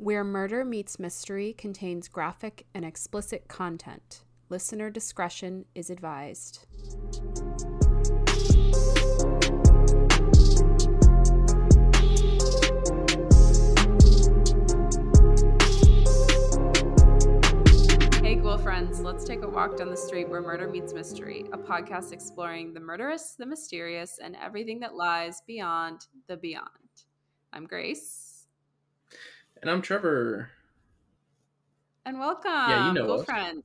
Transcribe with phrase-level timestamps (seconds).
[0.00, 4.22] Where Murder Meets Mystery contains graphic and explicit content.
[4.48, 6.66] Listener discretion is advised.
[18.22, 21.58] Hey, ghoul friends, let's take a walk down the street where murder meets mystery, a
[21.58, 26.68] podcast exploring the murderous, the mysterious, and everything that lies beyond the beyond.
[27.52, 28.27] I'm Grace.
[29.60, 30.50] And I'm Trevor.
[32.04, 33.24] And welcome, Yeah, you know us.
[33.24, 33.64] friends.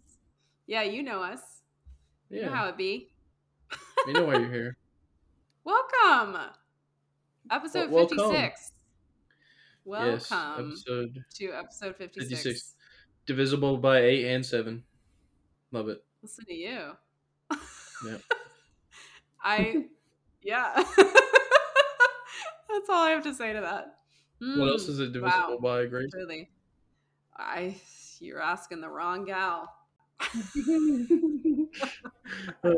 [0.68, 1.40] Yeah, you know us.
[2.30, 3.10] You know Yeah, how it be.
[4.06, 4.78] we know why you're here.
[5.64, 6.38] Welcome.
[7.52, 8.32] Episode Wel- welcome.
[8.32, 8.72] 56.
[9.86, 12.30] Welcome Yes, episode to episode 56.
[12.44, 12.76] 56.
[13.26, 14.84] divisible by eight and seven.
[15.72, 16.04] Love it.
[16.22, 16.92] Listen to you.
[18.06, 18.18] Yeah.
[19.42, 19.86] I,
[20.42, 20.74] yeah.
[20.76, 20.90] That's
[22.90, 24.00] all I have to say to that.
[24.58, 25.78] What else Mm, is it divisible wow.
[25.82, 26.10] by, Grace?
[26.14, 26.50] Really.
[27.38, 27.76] I,
[28.20, 29.74] you're asking the wrong gal.
[30.22, 30.30] Uh,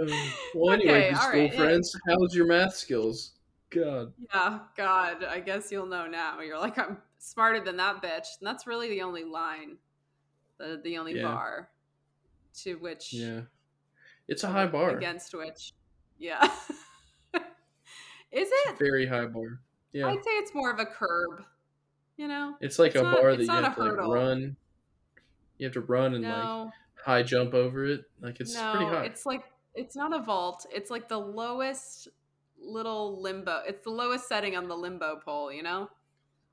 [0.55, 1.57] well, anyway, Okay, all school right, yeah.
[1.59, 3.31] friends, how's your math skills?
[3.69, 4.13] God.
[4.33, 6.39] Yeah, God, I guess you'll know now.
[6.39, 8.27] You're like, I'm smarter than that bitch.
[8.39, 9.77] And that's really the only line,
[10.57, 11.23] the the only Yeah.
[11.23, 11.69] bar
[12.63, 13.41] to which, Yeah.
[14.27, 14.97] It's a high bar.
[14.97, 15.73] against which,
[16.17, 16.41] yeah.
[18.31, 18.79] Is It's a it?
[18.79, 19.59] very high bar.
[19.93, 20.07] Yeah.
[20.07, 21.43] I'd say it's more of a curb.
[22.17, 22.55] You know?
[22.61, 24.11] It's like it's a not- bar that you have to like hurdle.
[24.13, 24.55] run.
[25.57, 28.05] You have to run and like high jump over it.
[28.21, 29.05] Like it's no, pretty high.
[29.05, 30.65] it's like it's not a vault.
[30.73, 32.07] It's like the lowest
[32.59, 33.61] little limbo.
[33.67, 35.51] It's the lowest setting on the limbo pole.
[35.51, 35.89] You know?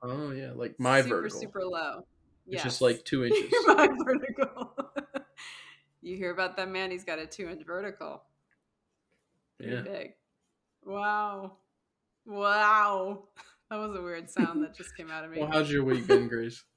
[0.01, 1.39] Oh yeah, like my super, vertical.
[1.39, 2.05] super low.
[2.47, 2.63] It's Yes.
[2.63, 3.53] just like two inches.
[3.67, 4.73] my vertical.
[6.01, 6.91] you hear about that man?
[6.91, 8.21] He's got a two inch vertical.
[9.57, 9.81] Pretty Yeah.
[9.81, 10.13] big.
[10.85, 11.53] Wow.
[12.25, 13.23] Wow.
[13.69, 15.39] That was a weird sound that just came out of me.
[15.39, 16.63] Well, how's your week been, Grace?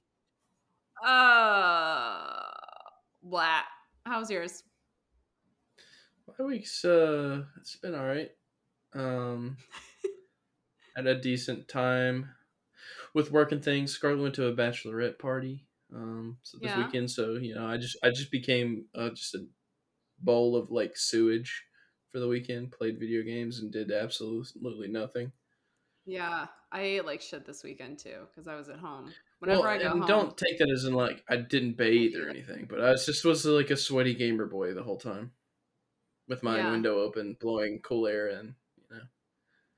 [1.06, 2.42] Uh,
[3.22, 3.60] blah.
[4.06, 4.62] How's yours?
[6.38, 8.30] My week's uh it's been alright.
[8.94, 9.58] Um
[10.96, 12.30] had a decent time
[13.12, 13.92] with work and things.
[13.92, 16.86] Scarlett went to a bachelorette party um so this Yeah.
[16.86, 19.46] weekend, so you know, I just I just became uh, just a
[20.20, 21.62] bowl of like sewage
[22.10, 25.30] for the weekend, played video games and did absolutely nothing.
[26.06, 29.12] Yeah, I ate like shit this weekend too because I was at home.
[29.40, 32.14] Whenever well, I go and home, don't take that as in like I didn't bathe
[32.16, 35.32] or anything, but I was just was like a sweaty gamer boy the whole time,
[36.28, 36.70] with my Yeah.
[36.70, 38.54] window open, blowing cool air in.
[38.76, 39.02] You know,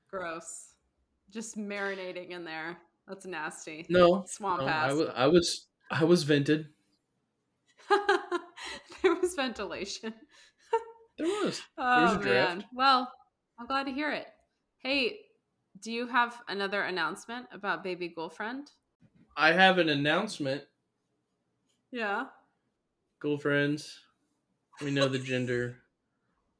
[0.09, 0.75] gross,
[1.31, 2.77] just marinating in there.
[3.07, 3.87] That's nasty.
[3.89, 4.93] no, Swamp no, I ass.
[4.93, 6.67] was I was I was vented.
[7.89, 10.13] there was ventilation.
[11.17, 11.61] There was.
[11.77, 12.25] Oh a draft.
[12.59, 12.65] man.
[12.73, 13.11] Well,
[13.59, 14.25] I'm glad to hear it.
[14.77, 15.19] Hey,
[15.81, 18.71] do you have another announcement about baby girlfriend?
[19.35, 20.65] I have an announcement,
[21.91, 22.29] Yeah.
[23.19, 23.99] girlfriends.
[24.81, 25.77] We know the gender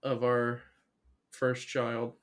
[0.03, 0.61] of our
[1.31, 2.15] first child,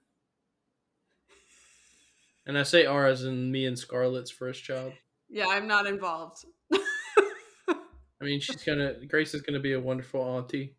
[2.47, 4.95] and I say "our" as in me and Scarlett's first child.
[5.29, 6.45] Yeah, I'm not involved.
[8.21, 10.77] I mean, she's gonna Grace is gonna be a wonderful auntie.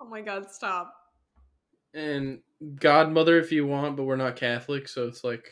[0.00, 0.94] oh my god, stop.
[1.94, 2.42] and
[2.76, 5.44] godmother if you want, but we're not Catholic, so it's like,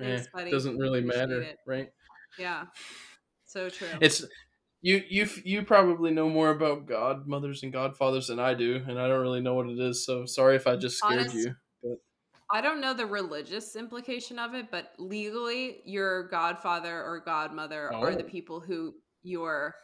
[0.00, 1.58] eh, Thanks, doesn't really matter, it.
[1.66, 1.88] right?
[2.38, 2.64] Yeah.
[3.46, 3.88] So true.
[4.00, 4.24] It's
[4.82, 9.08] you, you, you probably know more about godmothers and godfathers than I do, and I
[9.08, 10.04] don't really know what it is.
[10.04, 11.54] So sorry if I just scared Honest- you.
[12.50, 18.14] I don't know the religious implication of it, but legally, your godfather or godmother are
[18.14, 18.28] the Oh.
[18.28, 19.74] people who you're.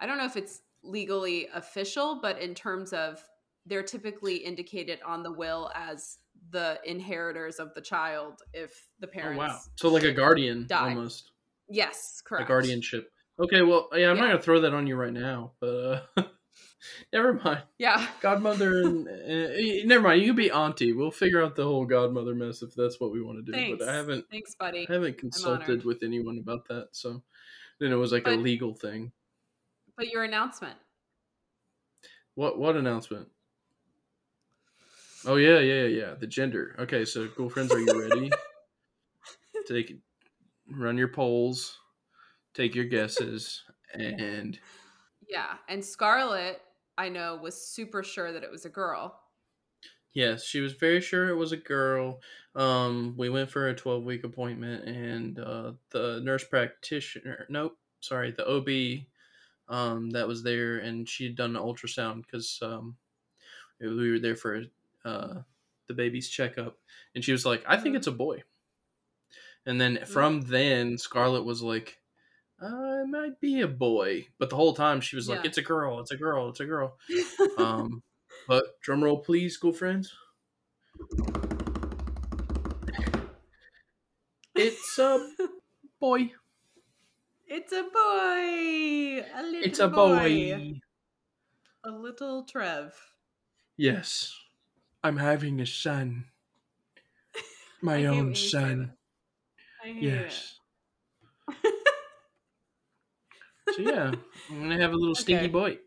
[0.00, 3.22] I don't know if it's legally official, but in terms of
[3.66, 6.18] they're typically indicated on the will as
[6.50, 9.36] the inheritors of the child if the parents.
[9.36, 9.66] Oh parents.
[9.66, 9.72] wow!
[9.76, 10.88] So like a guardian, Die.
[10.88, 11.32] almost
[11.68, 12.44] Yes, correct.
[12.44, 13.12] a guardianship.
[13.38, 16.22] Okay, well, yeah, I'm not gonna throw that on you right now, but uh,
[17.12, 17.62] never mind.
[17.78, 18.06] Yeah.
[18.20, 20.20] Godmother and uh, never mind.
[20.20, 20.92] You can be auntie.
[20.92, 23.52] We'll figure out the whole godmother mess if that's what we want to do.
[23.56, 23.78] Thanks.
[23.78, 24.86] But I haven't Thanks, buddy.
[24.88, 27.22] I haven't consulted with anyone about that, so
[27.78, 29.12] then it was like a legal thing.
[29.96, 30.76] But your announcement.
[32.34, 33.28] What what announcement?
[35.26, 36.14] Oh yeah, yeah, yeah, yeah.
[36.14, 36.74] The gender.
[36.78, 38.30] Okay, so cool friends, are you ready?
[39.68, 39.96] take
[40.70, 41.78] run your polls,
[42.54, 43.62] take your guesses,
[43.94, 44.58] and
[45.28, 45.54] Yeah.
[45.68, 46.60] And Scarlett,
[46.98, 49.20] I know, was super sure that it was a girl.
[50.12, 52.20] yes, she was very sure it was a girl.
[52.54, 58.32] Um, we went for a twelve week appointment, and uh, the nurse practitioner, nope, sorry,
[58.32, 59.04] the OB,
[59.68, 62.96] um, that was there, and she had done an ultrasound because um,
[63.80, 64.64] we were there for
[65.04, 65.42] uh,
[65.88, 66.78] the baby's checkup,
[67.14, 68.42] and she was like, "I think it's a boy."
[69.66, 71.98] And then from then, Scarlett was like,
[72.60, 74.28] "I might be a boy.
[74.38, 75.48] But the whole time she was like, Yeah.
[75.48, 76.98] it's a girl, it's a girl, it's a girl.
[77.58, 78.02] Um,
[78.48, 80.14] but drum roll, please, school friends.
[84.54, 85.28] It's a
[86.00, 86.32] boy.
[87.46, 89.24] it's a boy.
[89.34, 90.80] A little It's a boy.
[91.84, 92.94] A little Trev.
[93.76, 94.34] Yes,
[95.02, 96.26] I'm having a son.
[97.82, 98.92] My I hate when own son.
[99.84, 100.60] I Yes.
[103.72, 104.12] So yeah,
[104.50, 105.52] I'm gonna have a little stinky Okay.
[105.52, 105.78] boy,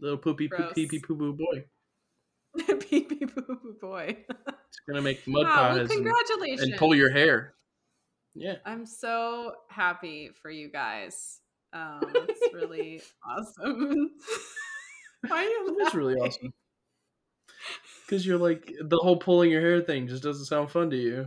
[0.00, 1.64] little poopy pee pee poo poo boy.
[2.80, 4.16] Pee pee poo poo boy.
[4.28, 6.62] It's gonna make mud wow, pies and, congratulations.
[6.62, 7.54] and pull your hair.
[8.34, 11.40] Yeah, I'm so happy for you guys.
[11.72, 14.10] Um, it's really awesome.
[15.26, 16.52] Why are you that's really awesome.
[18.14, 21.22] Because you're like the whole pulling your hair thing just doesn't sound fun to you.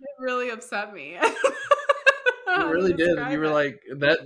[0.00, 1.18] It really upset me.
[2.54, 3.18] It really did.
[3.30, 4.18] You were like that.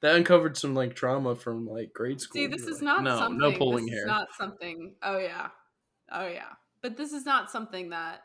[0.00, 2.40] That uncovered some like trauma from like grade school.
[2.40, 3.38] See, this You're is like, not no, something.
[3.38, 4.06] no pulling hair.
[4.06, 4.94] Not something.
[5.02, 5.48] Oh yeah,
[6.10, 6.52] oh yeah.
[6.82, 8.22] But this is not something that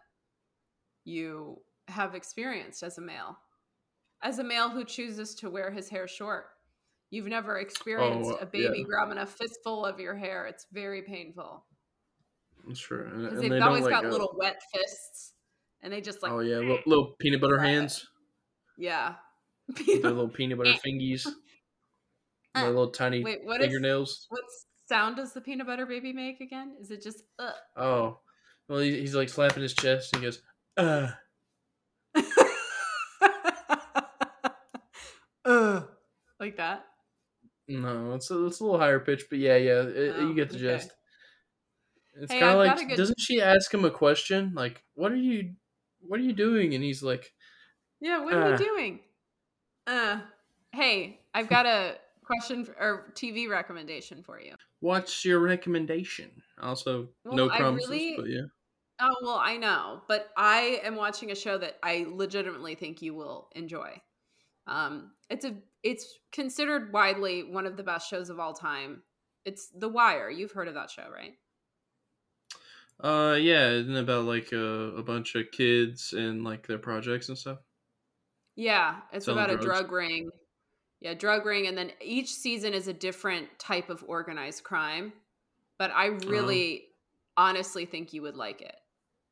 [1.03, 1.57] you
[1.89, 3.37] have experienced as a male,
[4.23, 6.45] as a male who chooses to wear his hair short.
[7.11, 8.85] You've never experienced uh, a baby yeah.
[8.85, 10.47] grabbing a fistful of your hair.
[10.47, 11.65] It's very painful
[12.67, 13.09] That's true.
[13.11, 14.09] And, because and they've they always got go.
[14.09, 15.33] little wet fists,
[15.81, 18.05] and they just like oh yeah, little, little peanut butter hands.
[18.77, 19.15] yeah.
[19.85, 21.27] their little peanut butter fingies.
[22.55, 23.23] Their little tiny.
[23.23, 24.25] Wait, what is fingernails.
[24.29, 24.41] what
[24.87, 26.73] sound does the peanut butter baby make again?
[26.81, 27.51] Is it just uh?
[27.77, 28.19] Oh,
[28.67, 30.13] well, he, he's like slapping his chest.
[30.13, 30.41] And he goes,
[30.75, 31.09] "Uh,
[35.45, 35.81] uh,
[36.39, 36.85] like that.
[37.67, 40.49] no, it's a, it's a little higher pitch, but yeah, yeah, it, Oh, you get
[40.49, 40.63] the okay.
[40.77, 40.91] gist."
[42.21, 45.15] It's Hey, kind of like, good- doesn't she ask him a question like, "What are
[45.15, 45.55] you,
[46.01, 47.33] what are you doing?" And he's like,
[48.01, 48.51] Yeah, what are Uh.
[48.51, 48.99] we doing?
[49.87, 50.21] Uh,
[50.71, 54.55] hey, I've got a question for, or TV recommendation for you.
[54.81, 58.45] "What's your recommendation?" Also, no Well, I promises, really- but yeah.
[59.01, 63.13] Oh well, I know, but I am watching a show that I legitimately think you
[63.15, 64.01] will enjoy.
[64.67, 69.03] Um, it's a it's considered widely one of the best shows of all time.
[69.45, 70.29] It's The Wire.
[70.29, 71.33] You've heard of that show, right?
[72.99, 74.57] Uh, yeah, isn't about like a,
[74.95, 77.59] a bunch of kids and like their projects and stuff?
[78.55, 80.29] Yeah, it's Selling about a drug ring.
[81.01, 85.13] Yeah, drug ring, and then each season is a different type of organized crime.
[85.79, 86.59] But I Uh-huh.
[86.67, 86.89] really,
[87.37, 88.75] honestly, think you would like it.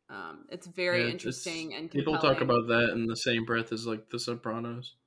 [0.09, 3.71] Um, it's very Yeah, it's- interesting and People talk about that in the same breath
[3.71, 4.97] as like The Sopranos.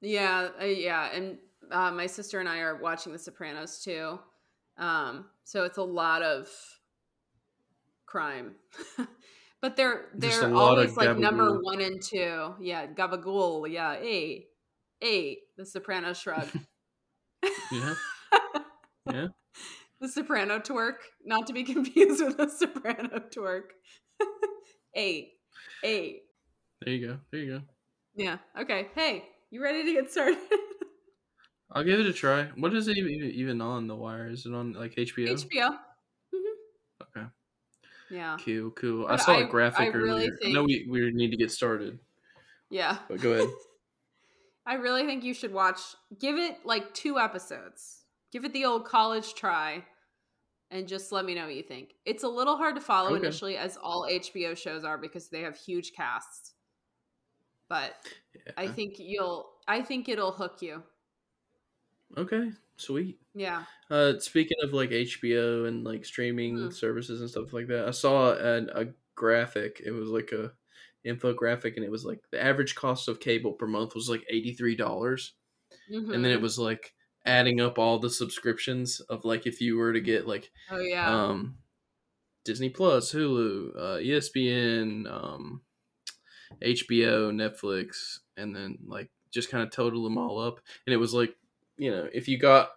[0.00, 1.38] Yeah, uh, yeah, and
[1.70, 4.18] uh, my sister and I are watching The Sopranos too.
[4.76, 6.50] Um, so it's a lot of
[8.14, 8.54] crime,
[9.60, 12.54] but they're they're a lot of always like number one and two.
[12.60, 13.68] Yeah, gabagool.
[13.68, 14.46] Yeah, a
[15.02, 16.46] a The Soprano shrug.
[17.70, 17.94] Yeah,
[19.12, 19.26] yeah.
[20.00, 20.94] the Soprano twerk,
[21.26, 23.64] not to be confused with the Soprano twerk.
[24.96, 25.30] a
[25.84, 26.20] a
[26.80, 27.18] There you go.
[27.30, 27.62] There you go.
[28.16, 28.38] yeah.
[28.58, 28.88] Okay.
[28.94, 30.38] Hey, you ready to get started?
[31.70, 32.44] I'll give it a try.
[32.56, 34.28] What is it even, even on The Wire?
[34.30, 35.28] Is it on like HBO?
[35.28, 35.76] HBO.
[38.10, 38.16] Okay.
[38.16, 38.36] Yeah.
[38.44, 39.06] Cool, cool.
[39.06, 40.38] I saw I- a graphic I really earlier.
[40.44, 41.98] I know think- we, we need to get started,
[42.70, 42.98] Yeah.
[43.08, 43.48] but go ahead.
[44.66, 45.80] I really think you should watch.
[46.18, 48.04] Give it like two episodes.
[48.32, 49.84] Give it the old college try,
[50.70, 51.90] and just let me know what you think.
[52.06, 53.18] It's a little hard to follow Okay.
[53.24, 56.54] initially, as all HBO shows are, because they have huge casts.
[57.68, 57.94] But
[58.34, 58.52] Yeah.
[58.56, 59.50] I think you'll.
[59.68, 60.82] I think it'll hook you.
[62.16, 63.20] Okay, sweet.
[63.34, 63.64] Yeah.
[63.90, 66.70] Uh, speaking of like HBO and like streaming Hmm.
[66.70, 69.80] services and stuff like that, I saw an, a graphic.
[69.84, 70.52] It was like a
[71.06, 74.54] infographic, and it was like the average cost of cable per month was like eighty
[74.54, 75.34] three dollars,
[76.12, 76.42] and then it Mhm.
[76.42, 76.94] was like
[77.26, 81.10] adding up all the subscriptions of like if you were to get like Oh yeah.
[81.10, 81.58] um
[82.44, 85.62] Disney Plus, Hulu, uh, ESPN, um,
[86.62, 90.60] HBO, Netflix, and then like just kind of total them all up.
[90.86, 91.36] And it was like,
[91.76, 92.70] you know, if you got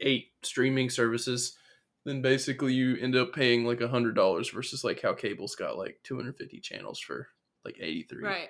[0.00, 1.56] eight streaming services,
[2.04, 5.78] then basically you end up paying like a hundred dollars versus like how cable's got
[5.78, 7.28] like 250 channels for
[7.64, 8.48] like 83 right.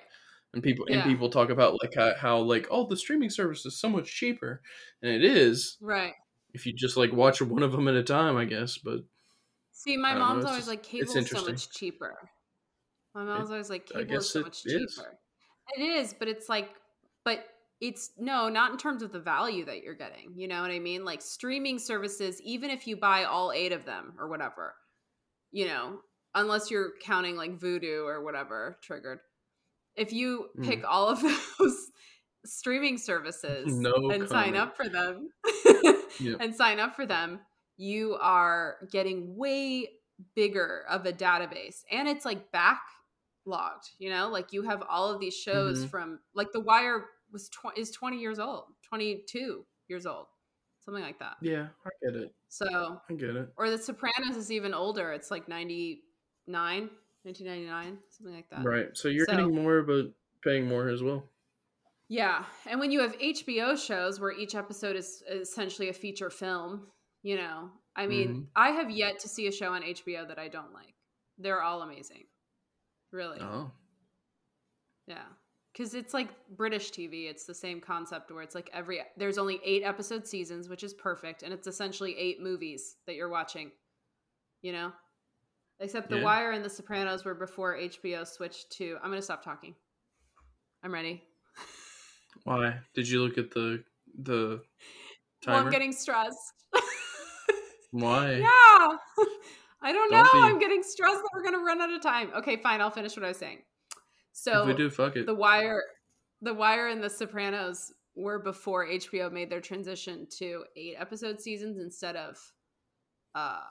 [0.53, 0.95] and people Yeah.
[0.97, 4.13] and people talk about like how, how like oh the streaming service is so much
[4.13, 4.61] cheaper
[5.01, 6.11] and it is Right.
[6.53, 8.99] if you just like watch one of them at a time i guess but
[9.71, 12.15] See, my don't know, mom's always just- like cable's so much cheaper.
[13.13, 14.95] My mom's always like I cable is so it much is.
[14.95, 15.17] cheaper.
[15.77, 16.69] It is, but it's like,
[17.23, 17.45] but
[17.81, 20.33] it's no, not in terms of the value that you're getting.
[20.35, 21.03] You know what I mean?
[21.03, 24.75] Like streaming services, even if you buy all eight of them or whatever,
[25.51, 25.99] you know,
[26.33, 29.19] unless you're counting like Vudu or whatever triggered.
[29.95, 30.63] If you Mm.
[30.65, 31.21] pick all of
[31.59, 31.91] those
[32.45, 35.29] streaming services No and sign up for them
[36.19, 36.37] Yep.
[36.39, 37.39] and sign up for them,
[37.77, 39.89] you are getting way
[40.35, 44.29] bigger of a database and it's like backlogged, you know?
[44.29, 45.89] Like you have all of these shows Mhm.
[45.89, 47.05] from like The Wire
[47.35, 50.27] was tw- is 20 years old, 22 years old.
[50.85, 51.35] Something like that.
[51.41, 52.31] Yeah, I get it.
[52.47, 53.49] So, I get it.
[53.57, 55.11] or The Sopranos is even older.
[55.13, 56.89] It's like 99,
[57.23, 58.63] 1999, something like that.
[58.63, 58.95] Right.
[58.95, 60.13] So you're So- getting more, but
[60.43, 61.27] paying more as well.
[62.07, 66.91] Yeah, and when you have HBO shows where each episode is essentially a feature film,
[67.23, 68.47] you know, I mean, Mhm.
[68.55, 70.93] I have yet to see a show on HBO that I don't like.
[71.39, 72.27] They're all amazing,
[73.11, 73.39] really.
[73.41, 73.71] Oh.
[75.07, 75.25] Yeah,
[75.75, 77.29] because it's like British TV.
[77.29, 80.93] It's the same concept where it's like every there's only eight episode seasons, which is
[80.93, 83.71] perfect, and it's essentially eight movies that you're watching.
[84.61, 84.91] You know,
[85.79, 86.23] except The Yeah.
[86.23, 88.97] Wire and The Sopranos were before HBO switched to.
[89.03, 89.75] I'm gonna stop talking.
[90.83, 91.23] I'm ready.
[92.43, 92.79] Why?
[92.93, 93.83] Did you look at the
[94.17, 94.61] the
[95.45, 95.57] Well.
[95.57, 96.53] I'm getting stressed.
[97.91, 98.35] Why?
[98.35, 98.47] yeah.
[99.81, 100.23] I don't know.
[100.23, 100.39] Don't be.
[100.39, 102.31] I'm getting stressed that we're going to run out of time.
[102.37, 102.81] Okay, fine.
[102.81, 103.59] I'll finish what I was saying.
[104.37, 105.25] So if we do, fuck it.
[105.25, 105.81] The Wire,
[106.41, 111.79] The Wire and The Sopranos were before HBO made their transition to eight episode seasons
[111.79, 112.37] instead of
[113.33, 113.61] uh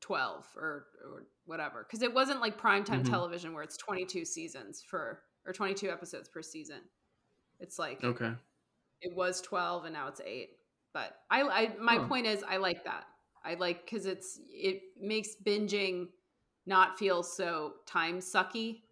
[0.00, 3.10] 12 or or whatever because it wasn't like primetime Mhm.
[3.10, 6.80] television where it's 22 seasons for or 22 episodes per season
[7.60, 8.32] it's like okay.
[9.00, 10.50] it was 12 and now it's 8
[10.92, 13.04] but i, I my point is i like that
[13.44, 16.08] i like because it's it makes binging
[16.66, 18.82] not feel so time sucky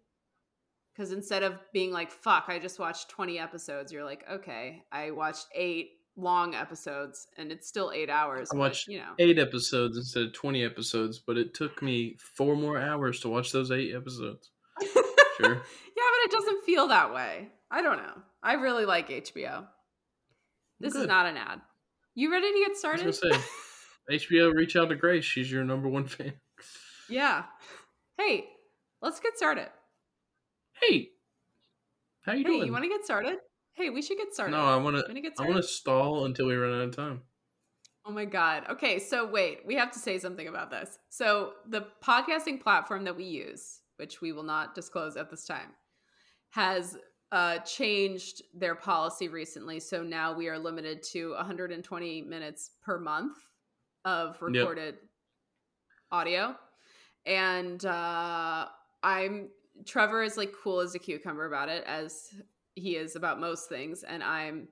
[0.93, 5.11] because instead of being like fuck i just watched 20 episodes you're like okay i
[5.11, 9.39] watched eight long episodes and it's still eight hours I but, watched you know Eight
[9.39, 13.71] episodes instead of twenty episodes, but it took me four more hours to watch those
[13.71, 14.51] eight episodes.
[14.81, 14.91] Sure.
[15.39, 19.65] yeah but it doesn't feel that way i don't know i really like hbo
[20.81, 21.61] this is not an ad
[22.13, 23.31] you ready to get I started say,
[24.11, 25.23] HBO, reach out to Grace.
[25.23, 26.33] She's your number one fan.
[27.09, 27.43] Yeah.
[28.17, 28.45] Hey,
[29.01, 29.69] let's get started.
[30.81, 31.09] Hey,
[32.23, 32.67] how you hey, doing?
[32.67, 33.37] you want to get started?
[33.73, 34.51] Hey, we should get started.
[34.51, 35.05] no, I want to.
[35.39, 37.21] I want to stall until we run out of time.
[38.05, 38.65] Oh my god.
[38.69, 40.97] Okay, so wait, we have to say something about this.
[41.09, 45.69] So the podcasting platform that we use, which we will not disclose at this time,
[46.49, 46.97] has
[47.31, 49.79] uh, changed their policy recently.
[49.79, 53.37] So now we are limited to 120 minutes per month
[54.03, 54.41] of Yep.
[54.41, 54.95] recorded
[56.11, 56.55] audio.
[57.25, 58.67] And uh,
[59.03, 59.49] I'm
[59.85, 62.33] Trevor is like cool as a cucumber about it, as
[62.75, 64.67] he is about most things, and I'm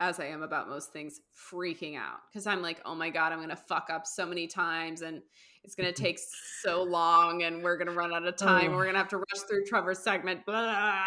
[0.00, 3.38] as I am about most things, freaking out because I'm like, oh my God, I'm
[3.38, 5.22] going to fuck up so many times and
[5.62, 6.18] it's going to take
[6.62, 8.72] so long and we're going to run out of time.
[8.72, 8.76] Oh.
[8.76, 10.44] We're going to have to rush through Trevor's segment.
[10.46, 11.04] Blah.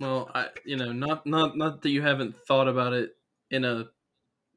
[0.00, 3.16] Well, I you know not not not that you haven't thought about it
[3.50, 3.86] in a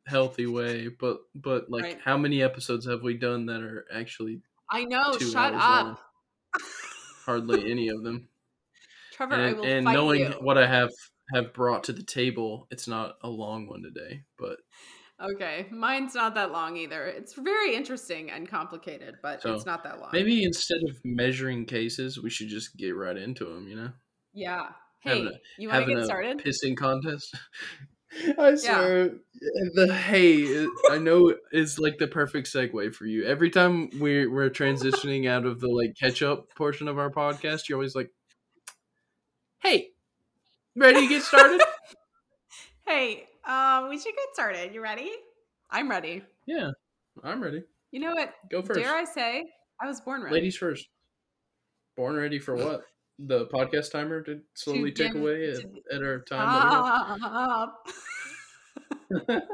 [0.07, 1.99] healthy way, but but like Right.
[2.03, 5.99] how many episodes have we done that are actually I know, shut up.
[7.25, 8.29] hardly any of them?
[9.13, 10.27] Trevor, I and will and knowing you.
[10.41, 10.89] what I have
[11.33, 14.57] have brought to the table, it's not a long one today, but
[15.21, 17.05] Okay, mine's not that long either.
[17.05, 20.09] It's very interesting and complicated, but So, it's not that long.
[20.11, 23.67] maybe instead of measuring cases, we should just get right into them.
[23.67, 23.91] You know,
[24.33, 24.71] Yeah.
[25.01, 26.37] Having Hey, a- you want to get a started?
[26.39, 27.35] pissing contest.
[28.37, 29.09] I swear,
[29.73, 33.25] the hey, I know is like the perfect segue for you.
[33.25, 37.67] Every time we're we're transitioning out of the like catch up portion of our podcast,
[37.67, 38.11] you're always like,
[39.59, 39.89] "Hey,
[40.75, 41.61] ready to get started?"
[42.85, 44.73] Hey, um, we should get started.
[44.73, 45.09] You ready?
[45.71, 46.21] I'm ready.
[46.45, 46.71] yeah,
[47.23, 47.63] I'm ready.
[47.91, 48.33] You know what?
[48.51, 49.45] Go first, Dare I say,
[49.81, 50.35] I was born ready.
[50.35, 50.87] ladies first.
[51.95, 52.83] Born ready for what?
[53.19, 56.49] The podcast timer to slowly tick give- away at, to- at our time.
[56.49, 57.87] Stop.
[59.09, 59.43] that we have.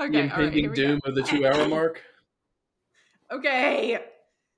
[0.00, 2.02] okay, the impending we doom of the two hour mark.
[3.30, 3.98] Okay.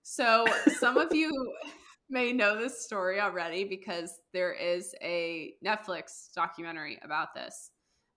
[0.03, 0.47] So
[0.79, 1.31] some of you
[2.11, 7.71] may know this story already because there is a Netflix documentary about this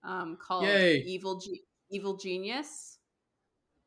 [0.04, 0.98] um, called Yay.
[1.06, 2.98] Evil Ge- Evil Genius.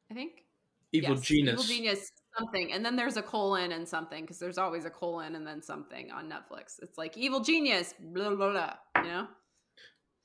[0.09, 0.43] I think
[0.91, 1.53] Evil Yes, genius.
[1.53, 5.35] Evil Genius something, and then there's a colon and something because there's always a colon
[5.35, 6.75] and then something on Netflix.
[6.81, 8.73] It's like Evil Genius, blah blah blah.
[9.03, 9.27] You know,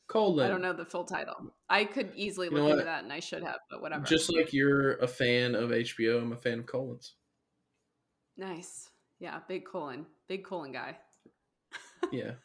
[0.08, 0.44] Colon.
[0.44, 1.52] I don't know the full title.
[1.68, 4.04] I could easily You look into that, and I should have, but whatever.
[4.04, 7.14] Just like you're a fan of HBO, I'm a fan of colons.
[8.36, 10.96] nice, yeah, big colon, big colon guy.
[12.12, 12.32] Yeah.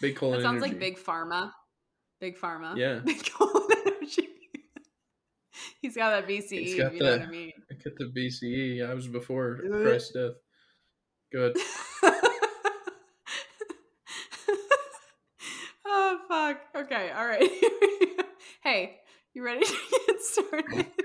[0.00, 0.38] Big colon.
[0.38, 0.72] That sounds energy.
[0.72, 1.52] like big pharma.
[2.20, 2.76] Big pharma.
[2.76, 2.98] Yeah.
[3.04, 3.63] Big colon.
[5.84, 7.52] He's got that BCE, He's got you know what I mean.
[7.70, 8.88] I get the BCE.
[8.88, 9.60] I was before.
[9.82, 10.32] Christ's death.
[11.30, 11.58] Good.
[15.86, 16.60] Oh fuck?
[16.74, 17.50] Okay, all right.
[18.62, 19.00] hey,
[19.34, 19.76] you ready to
[20.06, 20.86] get started?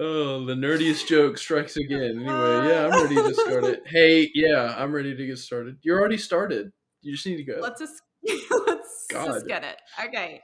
[0.00, 2.18] Oh, the nerdiest joke strikes again.
[2.18, 3.82] Anyway, yeah, I'm ready to start it.
[3.86, 5.76] Hey, yeah, I'm ready to get started.
[5.82, 6.72] You're already started.
[7.02, 7.60] You just need to go.
[7.60, 8.02] Let's just
[8.66, 9.26] let's God.
[9.26, 9.76] just get it.
[10.04, 10.42] Okay.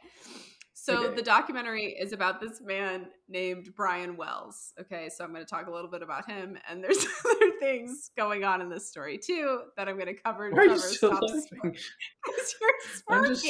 [0.82, 1.16] So Okay.
[1.16, 4.72] the documentary is about this man named Brian Wells.
[4.80, 8.10] Okay, so I'm going to talk a little bit about him, and there's other things
[8.16, 10.50] going on in this story too that I'm going to cover.
[10.50, 11.42] Why are you still laughing?
[11.62, 13.46] Because you're I'm just-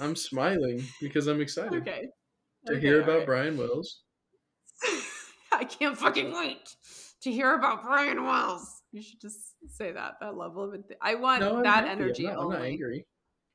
[0.00, 2.08] I'm smiling because I'm excited Okay.
[2.66, 3.26] to Okay, hear about right.
[3.26, 4.02] Brian Wells.
[5.52, 6.74] I can't fucking wait
[7.22, 8.82] to hear about Brian Wells.
[8.90, 10.14] You should just say that.
[10.20, 11.88] That level of enth- I want No, that happy.
[11.90, 13.06] I'm energy not- I'm not angry.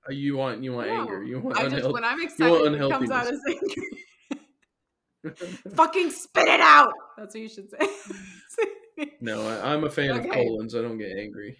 [0.10, 1.24] Uh, You want you want No, anger.
[1.24, 5.36] You want I just when I'm excited, it comes out as angry.
[5.76, 6.94] fucking spit it out.
[7.18, 9.08] That's what you should say.
[9.22, 10.76] no, I, I'm a fan of colons.
[10.76, 11.58] I don't get angry.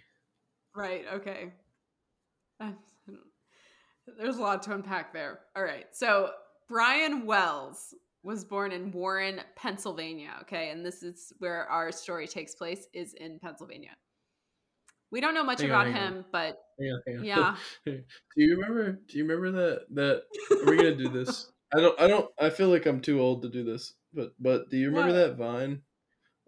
[0.74, 1.04] right.
[1.14, 1.52] Okay.
[4.18, 5.40] There's a lot to unpack there.
[5.56, 5.86] All right.
[5.92, 6.30] So
[6.68, 10.32] Brian Wells was born in Warren, Pennsylvania.
[10.42, 12.86] Okay, and this is where our story takes place.
[12.92, 13.90] Is in Pennsylvania.
[15.12, 15.92] We don't know much Hang about on.
[15.92, 17.24] him, but Hang on, hang on.
[17.24, 17.56] yeah.
[17.86, 18.02] do
[18.36, 18.92] you remember?
[19.08, 19.86] Do you remember that?
[19.94, 20.22] That
[20.64, 21.50] we're we gonna do this?
[21.74, 22.00] I don't.
[22.00, 22.28] I don't.
[22.38, 23.94] I feel like I'm too old to do this.
[24.14, 25.18] But but do you remember What?
[25.28, 25.82] that vine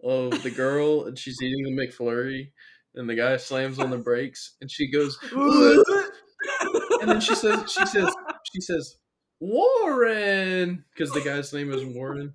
[0.03, 2.51] of the girl and she's eating the McFlurry
[2.95, 7.85] and the guy slams on the brakes and she goes and then she says she
[7.85, 8.13] says
[8.53, 8.97] she says
[9.39, 12.33] Warren because the guy's name is Warren.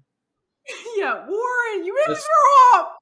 [0.96, 2.97] yeah, Warren, you made me throw up.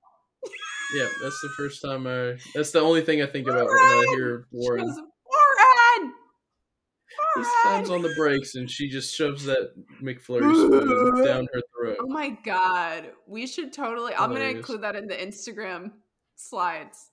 [0.95, 2.37] Yeah, that's the first time I.
[2.55, 4.87] That's the only thing I think about when I hear Warren.
[4.87, 6.12] Warren.
[7.37, 11.99] He slams on the brakes and she just shoves that McFlurry spoon down her throat.
[12.00, 14.14] Oh my god, we should totally.
[14.14, 15.93] I'm gonna include that in the Instagram
[16.37, 17.11] slides.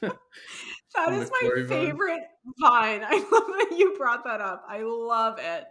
[0.00, 1.86] that is my McFlurry vine.
[1.86, 2.22] favorite
[2.60, 3.04] vine.
[3.04, 4.64] I love that you brought that up.
[4.68, 5.66] I love it.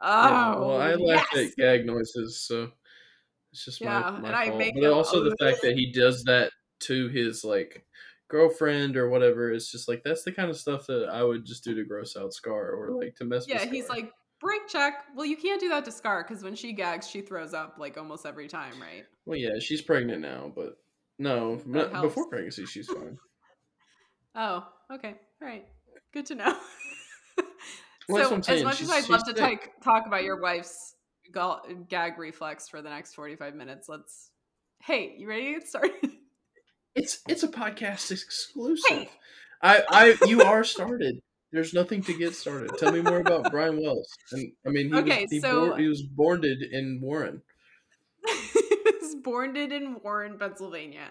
[0.00, 1.50] Oh, Yeah, well, oh, I laugh yes!
[1.50, 2.70] at gag noises, so
[3.52, 4.74] it's just Yeah, my, my and I fault.
[4.74, 7.84] But also the fact that he does that to his like
[8.28, 11.64] girlfriend or whatever, it's just like that's the kind of stuff that I would just
[11.64, 13.70] do to gross out Scar or like to mess Yeah, with.
[13.70, 15.04] he's like break check.
[15.14, 17.98] Well, you can't do that to Scar because when she gags, she throws up like
[17.98, 19.04] almost every time, right?
[19.26, 20.78] well, yeah, she's pregnant now, but
[21.18, 23.18] no, oh, not- before pregnancy she's fine.
[24.34, 25.16] Oh, okay.
[25.42, 25.66] All right.
[26.12, 26.56] Good to know.
[28.12, 30.94] Well, so, as much She's- as I'd love to take, talk about your wife's
[31.88, 34.30] gag reflex for the next 45 minutes, let's.
[34.82, 35.92] Hey, you ready to get started?
[36.96, 38.84] It's it's a podcast exclusive.
[38.88, 39.10] Hey.
[39.62, 39.84] I
[40.20, 41.20] I you are started.
[41.52, 42.72] There's nothing to get started.
[42.78, 44.08] Tell me more about Brian Wells.
[44.32, 47.42] And I mean, he Okay, was he, so- he was born in Warren.
[48.26, 51.10] he was borned in Warren, Pennsylvania.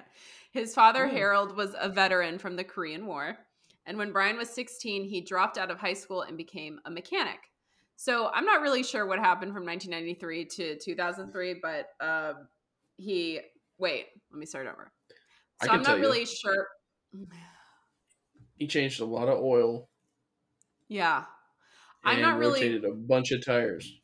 [0.52, 1.10] His father, Oh.
[1.10, 3.38] Harold, was a veteran from the Korean War.
[3.86, 7.40] And when Brian was 16, he dropped out of high school and became a mechanic.
[7.96, 12.48] So I'm not really sure what happened from 1993 to 2003, but um,
[12.98, 13.42] he.
[13.78, 14.92] Wait, let me start over.
[15.64, 16.04] So I'm not you.
[16.04, 16.68] really sure.
[18.58, 19.90] He changed a lot of oil.
[20.88, 21.24] Yeah.
[22.04, 24.00] I'm not really rotated a bunch of tires.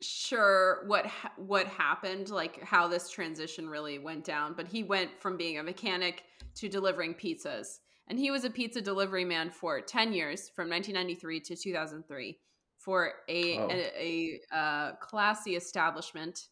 [0.00, 5.10] sure what ha- what happened like how this transition really went down but he went
[5.18, 9.80] from being a mechanic to delivering pizzas and he was a pizza delivery man for
[9.80, 12.38] 10 years from 1993 to 2003
[12.78, 13.68] for a Oh.
[13.70, 16.48] a, a uh, classy establishment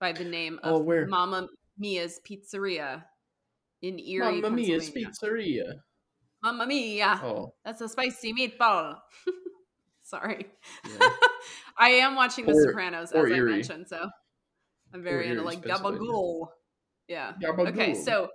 [0.00, 1.06] by the name Oh, of where?
[1.06, 3.04] Mama Mia's Pizzeria
[3.80, 5.74] in Erie, Mama Mia's Pizzeria.
[6.42, 7.20] Mamma Mia.
[7.22, 8.98] Oh, That's a spicy meatball.
[10.02, 10.46] Sorry.
[10.88, 11.08] yeah.
[11.78, 14.08] I am watching The Sopranos, as I mentioned, so
[14.92, 16.48] I'm very into like gabagool.
[17.08, 17.32] Yeah.
[17.42, 18.28] Okay, so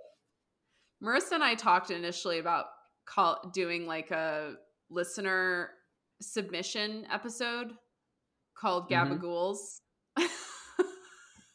[1.02, 2.66] Marissa and I talked initially about
[3.06, 4.54] call doing like a
[4.90, 5.70] listener
[6.20, 7.72] submission episode
[8.56, 8.90] called.
[8.90, 9.80] Gabagools.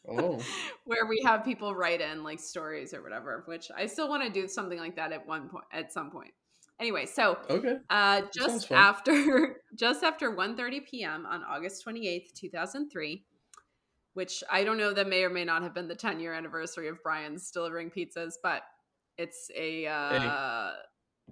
[0.08, 0.42] Oh.
[0.86, 4.30] where we have people write in like stories or whatever, which I still want to
[4.30, 6.32] do something like that at one point at some point.
[6.80, 7.78] Anyway, so Okay.
[7.90, 11.26] uh, just after just after 1.30 p.m.
[11.26, 13.24] on August 28th, 2003,
[14.14, 16.90] which I don't know that may or may not have been the 10 year anniversary
[16.90, 18.64] of Brian's delivering pizzas, but
[19.18, 20.72] it's a uh,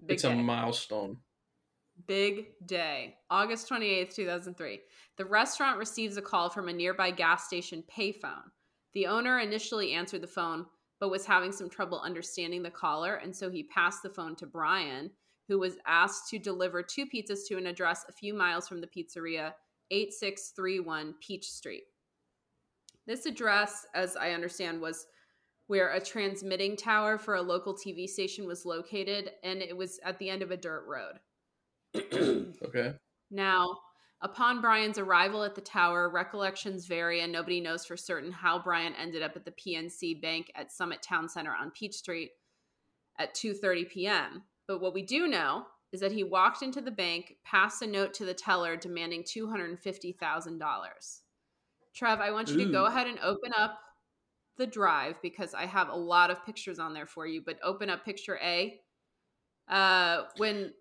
[0.06, 0.32] big it's day.
[0.32, 1.18] a milestone.
[2.08, 3.16] Big day.
[3.30, 4.80] August 28th, 2003.
[5.18, 8.50] The restaurant receives a call from a nearby gas station payphone.
[8.94, 10.66] The owner initially answered the phone,
[11.00, 14.46] but was having some trouble understanding the caller, and so he passed the phone to
[14.46, 15.12] Brian,
[15.48, 18.88] who was asked to deliver two pizzas to an address a few miles from the
[18.88, 19.54] pizzeria,
[19.92, 21.84] 8631 Peach Street.
[23.08, 25.08] This address, as I understand, was
[25.72, 30.20] where a transmitting tower for a local TV station was located, and it was at
[30.20, 31.20] the end of a dirt road.
[32.66, 32.94] Okay.
[33.32, 33.78] Now,
[34.22, 38.94] upon Brian's arrival at the tower, recollections vary, and nobody knows for certain how Brian
[38.96, 42.32] ended up at the PNC Bank at Summit Town Center on Peach Street
[43.18, 44.44] at 2:30 p.m.
[44.68, 48.14] But what we do know is that he walked into the bank, passed a note
[48.16, 51.20] to the teller demanding $250,000.
[51.96, 53.80] Trev, I want you to go ahead and open up
[54.62, 57.90] the drive because I have a lot of pictures on there for you, but open
[57.90, 58.80] up picture A.
[59.68, 60.72] Uh, when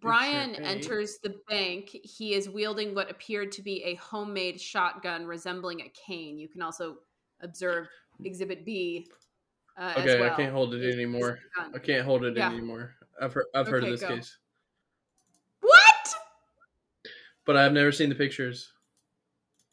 [0.00, 5.82] Brian enters the bank, he is wielding what appeared to be a homemade shotgun resembling
[5.82, 6.38] a cane.
[6.38, 6.96] You can also
[7.42, 7.88] observe
[8.24, 9.06] Exhibit B.
[9.76, 10.32] Uh, Okay, well.
[10.32, 11.38] I can't hold it anymore.
[11.74, 12.50] I can't hold it Yeah.
[12.50, 12.94] anymore.
[13.20, 14.16] I've heard, I've heard Okay, of this go.
[14.16, 14.38] case,
[15.60, 16.14] What?
[17.44, 18.72] but I've never seen the pictures.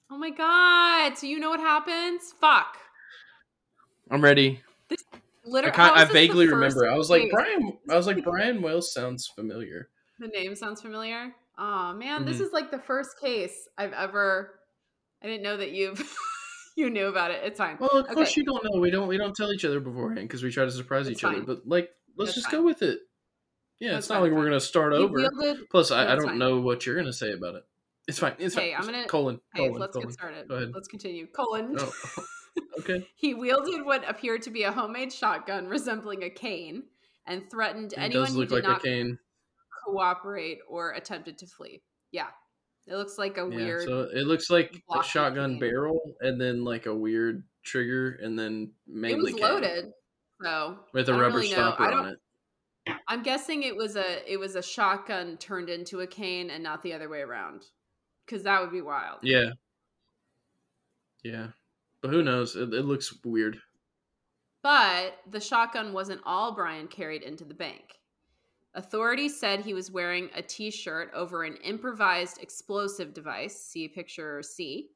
[0.10, 1.17] Oh my god!
[1.17, 2.34] So you know what happens?
[2.39, 2.78] Fuck.
[4.13, 4.62] I'm ready.
[4.91, 4.95] I,
[5.45, 6.88] Literally, can't, I vaguely remember.
[6.88, 7.78] I was like Brian.
[7.89, 9.89] I was like Brian Wells sounds familiar.
[10.19, 11.34] The name sounds familiar.
[11.58, 12.41] Oh man, this Mhm.
[12.41, 14.60] is like the first case I've ever.
[15.23, 15.99] I didn't know that you've
[16.78, 17.41] you knew about it.
[17.43, 17.78] It's fine.
[17.80, 18.41] Well, of course Okay.
[18.41, 18.80] you don't know.
[18.80, 19.08] We don't.
[19.08, 21.41] We don't tell each other beforehand because we try to surprise That's each other.
[21.41, 22.60] But like, let's That's just fine.
[22.62, 22.99] go with it.
[23.80, 25.28] Yeah, That's it's not fine, like we're gonna start over.
[25.71, 26.38] Plus, I, I don't fine.
[26.38, 27.63] know what you're gonna say about it.
[28.08, 28.36] It's fine.
[28.38, 28.82] It's Hey, fine.
[28.82, 29.39] I'm gonna- colon.
[29.56, 29.82] Hey, colon.
[29.82, 30.08] let's colon.
[30.08, 30.47] get started.
[30.47, 30.71] Go ahead.
[30.73, 31.28] Let's continue.
[31.28, 31.76] Colon.
[31.80, 31.91] Oh,
[32.80, 33.08] okay.
[33.16, 36.84] He wielded what appeared to be a homemade shotgun resembling a cane
[37.26, 39.18] and threatened It anyone who did like not
[39.86, 41.82] cooperate or attempted to flee.
[42.12, 42.28] Yeah.
[42.88, 45.60] It looks like a Yeah, weird so it looks like a shotgun cane.
[45.60, 49.94] barrel, and then like a weird trigger, and then it mainly was loaded.
[50.42, 52.20] So with a rubber really stopper on it.
[53.08, 56.82] I'm guessing it was a it was a shotgun turned into a cane and not
[56.84, 57.63] the other way around.
[58.28, 59.20] Cause that would be wild.
[59.22, 59.52] Yeah.
[61.24, 61.48] Yeah.
[62.04, 62.58] But who knows?
[62.58, 63.60] It, it looks weird.
[64.62, 68.00] But the shotgun wasn't all Brian carried into the bank.
[68.76, 74.44] Authorities said he was wearing a t shirt over an improvised explosive device, see picture
[74.44, 74.89] C,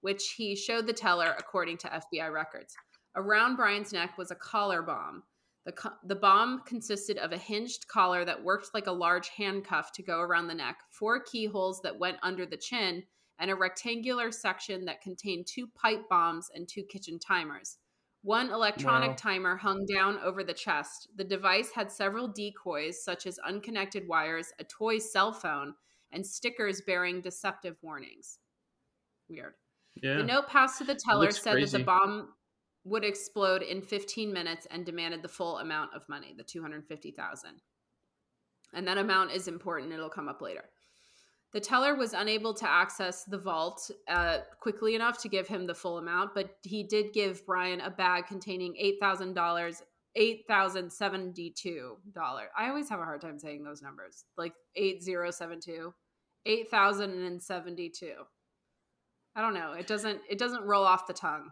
[0.00, 2.74] which he showed the teller according to FBI records.
[3.14, 5.22] Around Brian's neck was a collar bomb.
[5.64, 9.92] The, co- the bomb consisted of a hinged collar that worked like a large handcuff
[9.92, 13.04] to go around the neck, four keyholes that went under the chin,
[13.38, 17.78] and a rectangular section that contained two pipe bombs and two kitchen timers.
[18.22, 19.16] One electronic Wow.
[19.16, 21.08] timer hung down over the chest.
[21.14, 25.74] The device had several decoys, such as unconnected wires, a toy cell phone,
[26.10, 28.40] and stickers bearing deceptive warnings.
[29.28, 29.54] Weird.
[29.94, 30.16] Yeah.
[30.16, 32.34] The note passed to the teller looks said that the bomb
[32.84, 37.62] would explode in 15 minutes and demanded the full amount of money, the 250,000.
[38.72, 40.70] And that amount is important, it'll come up later.
[41.52, 45.74] The teller was unable to access the vault uh, quickly enough to give him the
[45.74, 49.82] full amount, but he did give Brian a bag containing $8,000,
[50.16, 51.96] $8,072.
[52.56, 55.94] I always have a hard time saying those numbers, like 8072,
[56.44, 58.12] 8,072.
[59.34, 59.72] I don't know.
[59.72, 61.50] It doesn't it doesn't roll off the tongue.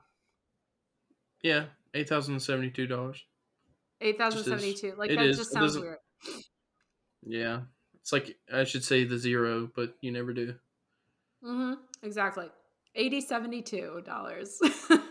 [1.42, 1.66] Yeah.
[1.94, 3.24] Eight thousand seventy-two dollars.
[4.00, 4.94] Eight thousand seventy two.
[4.98, 5.36] Like It that is.
[5.36, 5.98] just sounds weird.
[7.24, 7.60] Yeah.
[8.06, 10.54] It's like I should say the zero, but you never do.
[11.44, 11.72] Mm-hmm.
[12.04, 12.46] Exactly.
[12.94, 14.60] Eighty seventy two dollars,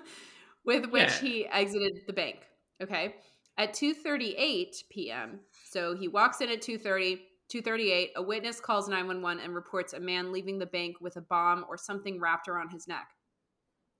[0.65, 1.19] with which Yeah.
[1.19, 2.37] he exited the bank.
[2.81, 3.15] Okay,
[3.57, 5.41] at two thirty eight p.m.
[5.69, 7.19] So he walks in at 2.30,
[7.53, 8.07] 2.38.
[8.15, 11.21] A witness calls nine one one and reports a man leaving the bank with a
[11.21, 13.09] bomb or something wrapped around his neck.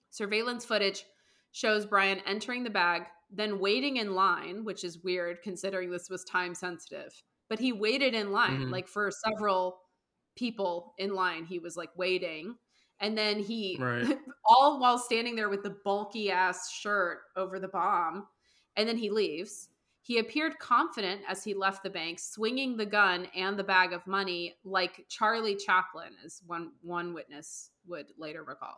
[0.10, 1.04] Surveillance footage
[1.52, 6.24] shows Brian entering the bag, then waiting in line, which is weird considering this was
[6.24, 7.12] time sensitive.
[7.50, 8.72] But he waited in line, Mhm.
[8.72, 9.82] like for several
[10.36, 11.46] people in line.
[11.46, 12.58] He was like waiting.
[13.00, 14.08] And then he, Right.
[14.46, 18.28] all while standing there with the bulky ass shirt over the bomb.
[18.76, 19.70] And then he leaves.
[20.02, 24.06] He appeared confident as he left the bank, swinging the gun and the bag of
[24.08, 28.78] money like Charlie Chaplin, as one, one witness would later recall.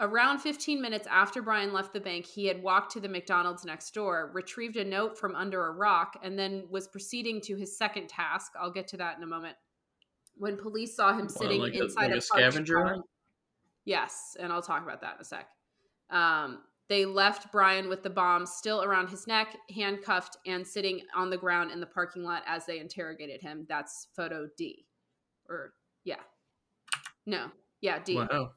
[0.00, 3.92] Around 15 minutes after Brian left the bank, he had walked to the McDonald's next
[3.92, 8.08] door, retrieved a note from under a rock, and then was proceeding to his second
[8.08, 8.52] task.
[8.58, 9.56] I'll get to that in a moment.
[10.36, 12.96] When police saw him sitting like a- inside like a, a scavenger car-
[13.84, 15.46] Yes, and I'll talk about that in a sec.
[16.10, 21.30] Um, they left Brian with the bomb still around his neck, handcuffed, and sitting on
[21.30, 23.66] the ground in the parking lot as they interrogated him.
[23.68, 24.86] That's photo D.
[25.48, 25.74] Or,
[26.04, 26.20] yeah.
[27.26, 27.50] No.
[27.80, 28.16] Yeah, D.
[28.16, 28.52] Wow.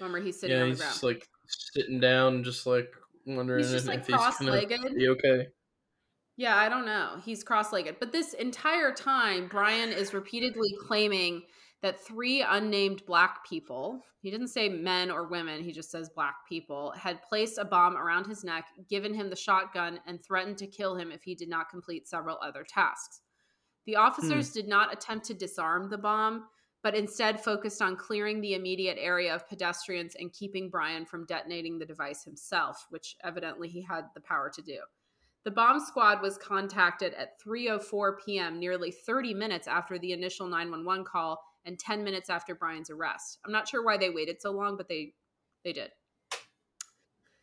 [0.00, 0.92] Remember, he's sitting Yeah, on the he's ground.
[0.92, 2.92] just like sitting down, just like
[3.26, 4.96] wondering He's just if, like if he's gonna cross-legged.
[4.96, 5.48] be okay.
[6.36, 7.20] Yeah, I don't know.
[7.24, 7.96] He's cross legged.
[8.00, 11.42] But this entire time, Brian is repeatedly claiming
[11.82, 16.34] that three unnamed black people, he didn't say men or women, he just says black
[16.48, 20.66] people, had placed a bomb around his neck, given him the shotgun, and threatened to
[20.66, 23.20] kill him if he did not complete several other tasks.
[23.86, 24.54] The officers hmm.
[24.54, 26.46] did not attempt to disarm the bomb,
[26.84, 31.78] but instead focused on clearing the immediate area of pedestrians and keeping Brian from detonating
[31.78, 34.78] the device himself, which evidently he had the power to do.
[35.44, 41.06] The bomb squad was contacted at 3:04 p.m., nearly 30 minutes after the initial 911
[41.06, 43.38] call and 10 minutes after Brian's arrest.
[43.46, 45.14] I'm not sure why they waited so long, but they
[45.64, 45.90] they did.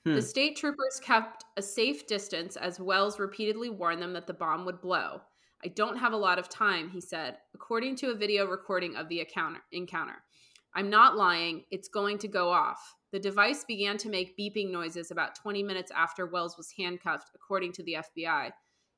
[0.06, 0.14] Hmm.
[0.14, 4.66] The state troopers kept a safe distance as Wells repeatedly warned them that the bomb
[4.66, 5.22] would blow.
[5.63, 9.08] I don't have a lot of time, he said, according to a video recording of
[9.10, 9.26] the
[9.71, 10.24] encounter.
[10.74, 12.95] I'm not lying, it's going to go off.
[13.12, 17.74] The device began to make beeping noises about 20 minutes after Wells was handcuffed, according
[17.74, 18.52] to the FBI.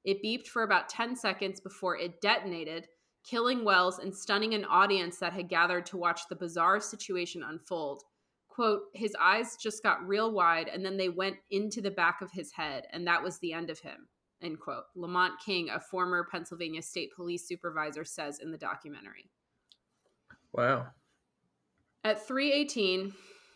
[0.05, 2.87] It beeped for about 10 seconds before it detonated,
[3.25, 8.03] killing Wells and stunning an audience that had gathered to watch the bizarre situation unfold.
[8.47, 12.31] Quote, his eyes just got real wide and then they went into the back of
[12.31, 14.07] his head, and that was the end of him.
[14.43, 14.83] End quote.
[14.95, 19.29] Lamont King, a former Pennsylvania State Police supervisor, says in the documentary.
[20.51, 20.87] Wow.
[22.03, 23.13] At 318,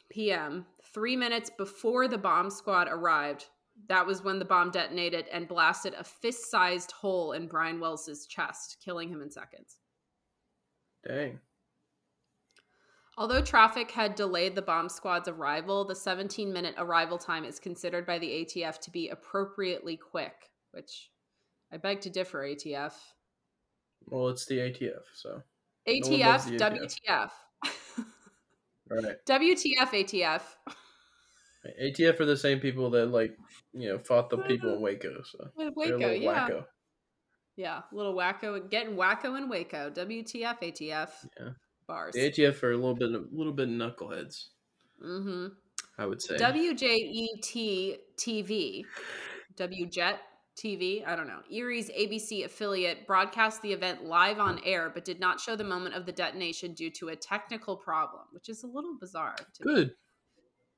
[0.09, 3.47] p.m., three minutes before the bomb squad arrived.
[3.89, 8.25] That was when the bomb detonated and blasted a fist sized hole in Brian Wells's
[8.25, 9.79] chest, killing him in seconds.
[11.05, 11.39] Dang.
[13.17, 18.05] Although traffic had delayed the bomb squad's arrival, the 17 minute arrival time is considered
[18.05, 21.09] by the ATF to be appropriately quick, which
[21.73, 22.93] I beg to differ, ATF.
[24.05, 25.41] Well, it's the ATF, so.
[25.87, 26.99] ATF, no ATF.
[27.07, 27.31] WTF.
[28.89, 29.15] Right.
[29.27, 30.41] WTF ATF.
[31.81, 33.35] ATF are the same people that like
[33.73, 35.23] you know fought the people in Waco.
[35.23, 36.47] So Waco, yeah.
[36.47, 36.65] Wacko.
[37.55, 39.89] Yeah, little wacko, getting wacko in Waco.
[39.89, 41.09] WTF ATF.
[41.39, 41.49] Yeah.
[41.87, 42.13] Bars.
[42.13, 44.49] The ATF are a little bit, a little bit knuckleheads.
[45.03, 45.47] Mm-hmm.
[45.97, 46.35] I would say.
[46.37, 48.83] WJET TV,
[49.55, 50.17] WJET
[50.57, 55.19] TV, I don't know, Erie's ABC affiliate broadcast the event live on air, but did
[55.19, 58.67] not show the moment of the detonation due to a technical problem, which is a
[58.67, 59.35] little bizarre.
[59.61, 59.87] Good.
[59.87, 59.93] Me.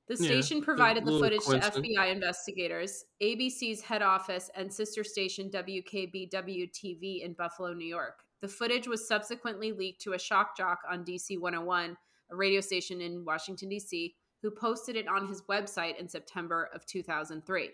[0.09, 5.51] The station yeah, provided the footage to FBI investigators, ABC's head office, and sister station
[5.51, 8.23] WKBW TV in Buffalo, New York.
[8.41, 11.95] The footage was subsequently leaked to a shock jock on DC 101,
[12.31, 16.87] a radio station in Washington, D.C., who posted it on his website in September of
[16.87, 17.69] 2003.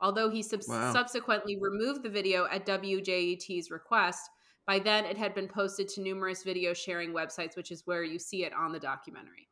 [0.00, 0.92] Although he sub- wow.
[0.92, 4.28] subsequently removed the video at WJET's request,
[4.66, 8.18] by then it had been posted to numerous video sharing websites, which is where you
[8.18, 9.48] see it on the documentary.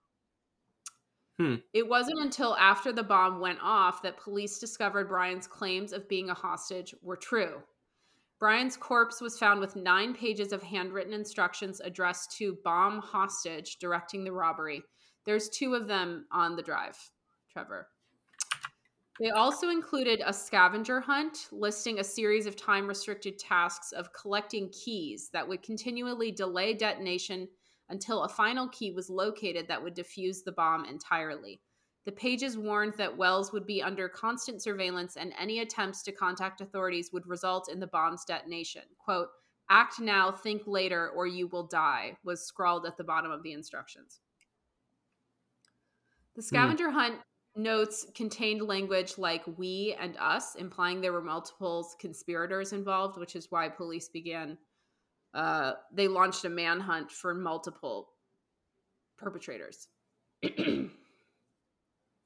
[1.38, 1.56] Hmm.
[1.72, 6.30] It wasn't until after the bomb went off that police discovered Brian's claims of being
[6.30, 7.62] a hostage were true.
[8.38, 14.24] Brian's corpse was found with nine pages of handwritten instructions addressed to bomb hostage directing
[14.24, 14.82] the robbery.
[15.24, 16.98] There's two of them on the drive,
[17.52, 17.88] Trevor.
[19.20, 24.70] They also included a scavenger hunt listing a series of time restricted tasks of collecting
[24.70, 27.48] keys that would continually delay detonation
[27.90, 31.60] until a final key was located that would defuse the bomb entirely.
[32.04, 36.60] The pages warned that Wells would be under constant surveillance and any attempts to contact
[36.60, 38.82] authorities would result in the bomb's detonation.
[38.98, 39.28] Quote,
[39.70, 43.52] Act now, think later, or you will die, was scrawled at the bottom of the
[43.52, 44.20] instructions.
[46.34, 46.96] The scavenger hmm.
[46.96, 47.14] hunt
[47.54, 53.50] notes contained language like we and us, implying there were multiple conspirators involved, which is
[53.50, 54.56] why police began.
[55.34, 58.10] Uh, they launched a manhunt for multiple
[59.16, 59.88] perpetrators.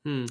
[0.04, 0.26] hmm.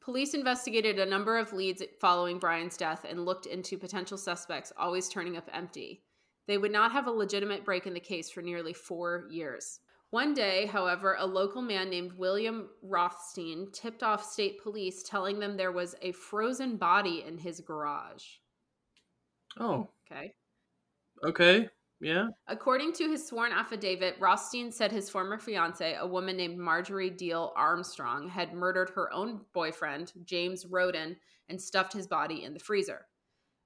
[0.00, 5.08] Police investigated a number of leads following Brian's death and looked into potential suspects, always
[5.08, 6.02] turning up empty.
[6.48, 9.78] They would not have a legitimate break in the case for nearly four years.
[10.12, 15.56] One day, however, a local man named William Rothstein tipped off state police telling them
[15.56, 18.22] there was a frozen body in his garage.
[19.58, 19.88] Oh.
[20.10, 20.34] Okay.
[21.24, 21.66] Okay.
[21.98, 22.26] Yeah.
[22.46, 27.52] According to his sworn affidavit, Rothstein said his former fiancee, a woman named Marjorie Diehl
[27.56, 31.16] Armstrong, had murdered her own boyfriend, James Roden,
[31.48, 33.06] and stuffed his body in the freezer.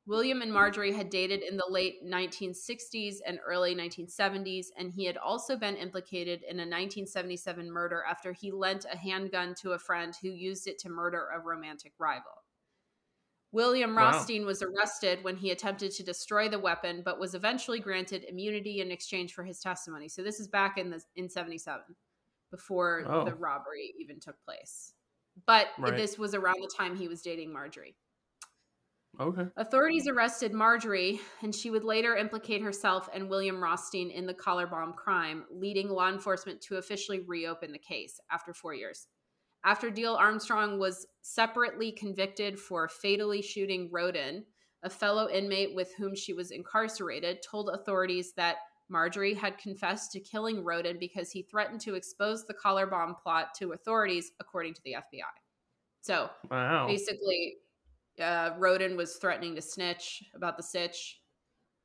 [0.06, 5.16] William and Marjorie had dated in the late 1960s and early 1970s, and he had
[5.16, 10.14] also been implicated in a 1977 murder after he lent a handgun to a friend
[10.22, 12.44] who used it to murder a romantic rival.
[13.50, 14.12] William wow.
[14.12, 18.80] Rothstein was arrested when he attempted to destroy the weapon, but was eventually granted immunity
[18.80, 20.08] in exchange for his testimony.
[20.08, 21.80] So this is back in the in 77,
[22.52, 23.24] before oh.
[23.24, 24.92] the robbery even took place.
[25.46, 25.96] But right.
[25.96, 27.96] this was around the time he was dating Marjorie.
[29.18, 29.46] Okay.
[29.56, 34.66] Authorities arrested Marjorie, and she would later implicate herself and William Rothstein in the collar
[34.66, 39.06] bomb crime, leading law enforcement to officially reopen the case after four years.
[39.64, 44.44] After Diehl Armstrong was separately convicted for fatally shooting Roden,
[44.82, 50.20] a fellow inmate with whom she was incarcerated told authorities that Marjorie had confessed to
[50.20, 54.80] killing Roden because he threatened to expose the collar bomb plot to authorities, according to
[54.84, 55.24] the FBI.
[56.02, 56.86] So Wow.
[56.86, 57.56] basically,
[58.20, 61.20] uh, Roden was threatening to snitch about the sitch,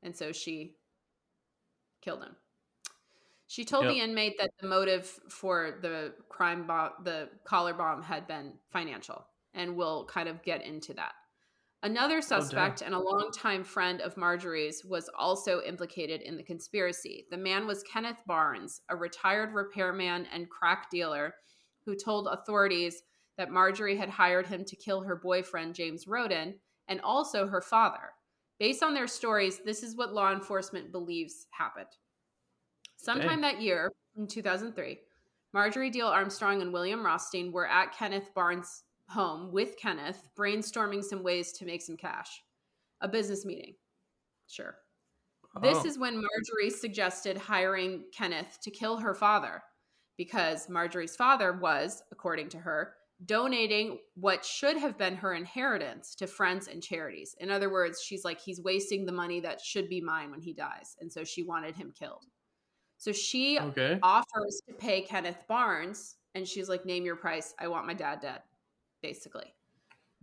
[0.02, 0.76] and so she
[2.00, 2.36] killed him.
[3.46, 8.26] She told the inmate that the motive for the crime bomb, the collar bomb, had
[8.26, 11.12] been financial, and we'll kind of get into that.
[11.82, 17.26] Another suspect and a longtime friend of Marjorie's was also implicated in the conspiracy.
[17.30, 21.34] The man was Kenneth Barnes, a retired repairman and crack dealer
[21.84, 23.02] who told authorities
[23.38, 28.12] that Marjorie had hired him to kill her boyfriend, James Roden, and also her father.
[28.58, 31.88] Based on their stories, this is what law enforcement believes happened.
[32.96, 35.00] Sometime that year, in 2003,
[35.52, 41.22] Marjorie Diehl Armstrong and William Rothstein were at Kenneth Barnes' home with Kenneth, brainstorming some
[41.22, 42.42] ways to make some cash.
[43.00, 43.74] A business meeting.
[44.46, 44.76] Sure.
[45.60, 45.86] This Oh.
[45.86, 49.62] is when Marjorie suggested hiring Kenneth to kill her father
[50.16, 56.26] because Marjorie's father was, according to her, donating what should have been her inheritance to
[56.26, 57.34] friends and charities.
[57.38, 60.52] In other words, she's like, he's wasting the money that should be mine when he
[60.52, 60.96] dies.
[61.00, 62.24] And so she wanted him killed.
[62.98, 63.98] So she Okay.
[64.02, 67.54] offers to pay Kenneth Barnes, and she's like, name your price.
[67.58, 68.42] I want my dad dead,
[69.02, 69.52] basically.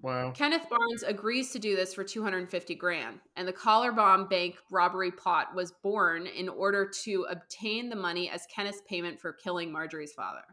[0.01, 0.31] Wow.
[0.31, 5.11] Kenneth Barnes agrees to do this for 250 grand, and the collar bomb bank robbery
[5.11, 10.13] plot was born in order to obtain the money as Kenneth's payment for killing Marjorie's
[10.13, 10.43] father.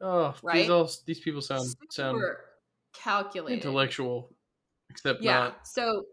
[0.00, 0.54] Oh, Right?
[0.62, 2.44] these all these people sound sound Super
[2.92, 3.62] calculated.
[3.64, 4.34] intellectual,
[4.88, 5.38] except Yeah.
[5.38, 5.66] not.
[5.66, 6.06] So,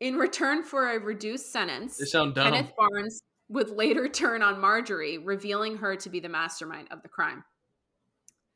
[0.00, 2.52] in return for a reduced sentence, They sound dumb.
[2.52, 7.08] Kenneth Barnes would later turn on Marjorie, revealing her to be the mastermind of the
[7.08, 7.44] crime.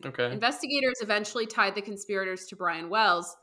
[0.05, 0.31] okay.
[0.33, 3.37] Investigators eventually tied the conspirators to Brian Wells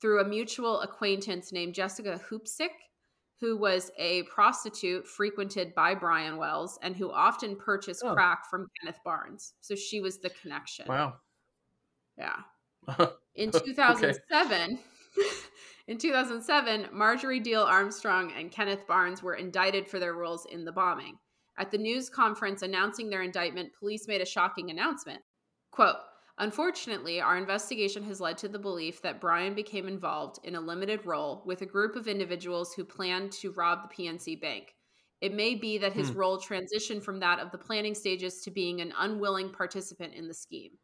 [0.00, 2.70] through a mutual acquaintance named Jessica Hoopsick,
[3.40, 8.14] who was a prostitute frequented by Brian Wells and who often purchased Oh.
[8.14, 9.54] crack from Kenneth Barnes.
[9.60, 10.86] So she was the connection.
[10.88, 11.16] Wow.
[12.16, 12.36] Yeah.
[13.34, 13.66] In Okay.
[13.66, 14.78] 2007,
[15.88, 20.72] in 2007, Marjorie Diehl Armstrong and Kenneth Barnes were indicted for their roles in the
[20.72, 21.18] bombing.
[21.58, 25.20] At the news conference announcing their indictment, police made a shocking announcement.
[25.70, 25.96] Quote,
[26.38, 31.06] Unfortunately, our investigation has led to the belief that Brian became involved in a limited
[31.06, 34.76] role with a group of individuals who planned to rob the PNC Bank.
[35.22, 36.14] It may be that his Hmm.
[36.14, 40.34] role transitioned from that of the planning stages to being an unwilling participant in the
[40.34, 40.78] scheme.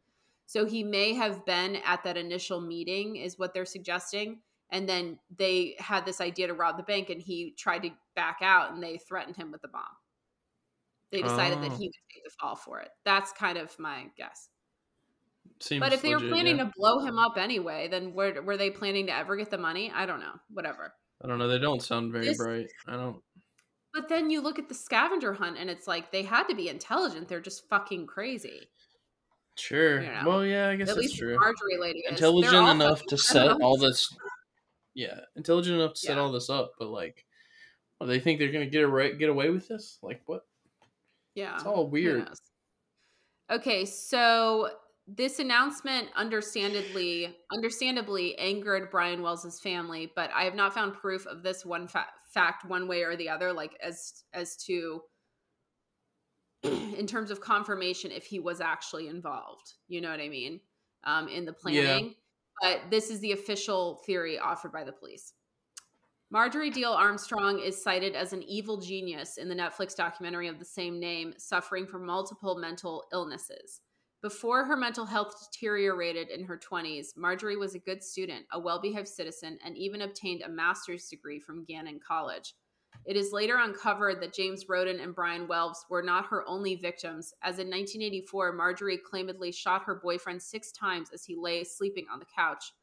[0.47, 4.43] So he may have been at that initial meeting, is what they're suggesting.
[4.71, 8.39] And then they had this idea to rob the bank, and he tried to back
[8.41, 9.97] out, and they threatened him with the bomb.
[11.11, 11.79] They decided that Oh.
[11.79, 12.91] he would take the fall for it.
[13.05, 14.49] That's kind of my guess.
[15.63, 16.65] Seems But if they were planning yeah.
[16.65, 19.93] to blow him up anyway, then were, were they planning to ever get the money?
[19.95, 20.33] I don't know.
[20.51, 20.93] Whatever.
[21.23, 21.47] I don't know.
[21.47, 22.67] They don't sound very This- bright.
[22.89, 23.23] I don't.
[23.95, 26.69] But then you look at the scavenger hunt, and it's like they had to be
[26.69, 27.29] intelligent.
[27.29, 28.69] They're just fucking crazy.
[29.59, 30.01] Sure.
[30.03, 31.37] You know, well, yeah, I guess At that's true.
[31.39, 32.03] Marjorie lady.
[32.09, 34.09] Intelligent enough to set all this.
[34.95, 36.23] Yeah, intelligent enough to set Yeah.
[36.23, 37.25] all this up, but like,
[38.01, 39.99] oh, they think they're gonna get away get away with this?
[40.03, 40.41] Like what?
[41.35, 41.55] Yeah.
[41.57, 42.29] It's all weird.
[43.51, 44.71] Okay, so
[45.07, 51.43] this announcement understandably understandably angered Brian Wells's family, but I have not found proof of
[51.43, 55.03] this one fa- fact one way or the other like as as to
[56.63, 59.75] in terms of confirmation if he was actually involved.
[59.89, 60.61] You know what I mean?
[61.05, 61.83] Um in the Yeah.
[61.83, 62.15] planning.
[62.61, 65.33] But this is the official theory offered by the police.
[66.31, 70.65] Marjorie Diehl Armstrong is cited as an evil genius in the Netflix documentary of the
[70.65, 73.81] same name, suffering from multiple mental illnesses.
[74.23, 78.81] Before her mental health deteriorated in her 20s, Marjorie was a good student, a well
[78.81, 82.55] behaved citizen, and even obtained a master's degree from Gannon College.
[83.05, 87.35] It is later uncovered that James Roden and Brian Wells were not her only victims,
[87.43, 92.21] as in 1984, Marjorie claimedly shot her boyfriend six times as he lay sleeping on
[92.21, 92.75] the couch,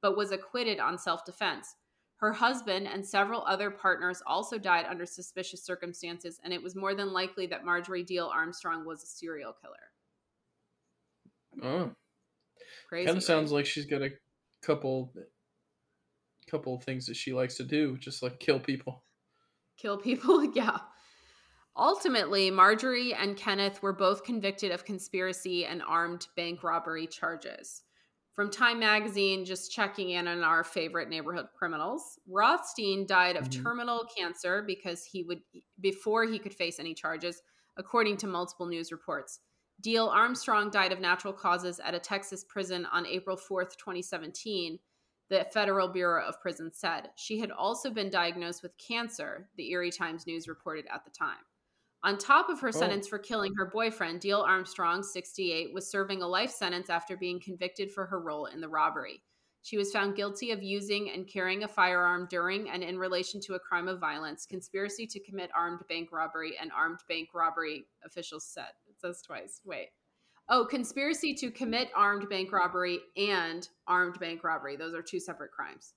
[0.00, 1.74] but was acquitted on self defense.
[2.18, 6.94] Her husband and several other partners also died under suspicious circumstances, and it was more
[6.94, 9.90] than likely that Marjorie Diehl Armstrong was a serial killer.
[11.64, 11.94] Oh,
[12.88, 13.06] Crazy.
[13.06, 14.10] kind of sounds like she's got a
[14.62, 15.12] couple,
[16.50, 19.04] couple things that she likes to do, just like kill people.
[19.76, 20.44] kill people.
[20.54, 20.78] yeah.
[21.76, 27.82] Ultimately, Marjorie and Kenneth were both convicted of conspiracy and armed bank robbery charges.
[28.32, 32.18] From Time Magazine, just checking in on our favorite neighborhood criminals.
[32.28, 33.62] Rothstein died of Mhm.
[33.62, 35.42] terminal cancer because he would,
[35.80, 37.42] before he could face any charges,
[37.76, 39.40] according to multiple news reports.
[39.82, 44.78] Diehl Armstrong died of natural causes at a Texas prison on April 4th, 2017,
[45.28, 47.10] the Federal Bureau of Prisons said.
[47.16, 51.44] She had also been diagnosed with cancer, the Erie Times News reported at the time.
[52.04, 52.78] On top of her Oh.
[52.78, 57.40] sentence for killing her boyfriend, Diehl Armstrong, 68, was serving a life sentence after being
[57.40, 59.24] convicted for her role in the robbery.
[59.62, 63.54] She was found guilty of using and carrying a firearm during and in relation to
[63.54, 68.46] a crime of violence, conspiracy to commit armed bank robbery, and armed bank robbery, officials
[68.46, 68.72] said.
[69.04, 69.60] Says twice.
[69.66, 69.88] Wait.
[70.48, 74.76] Oh, conspiracy to commit armed bank robbery and armed bank robbery.
[74.76, 75.92] Those are two separate crimes.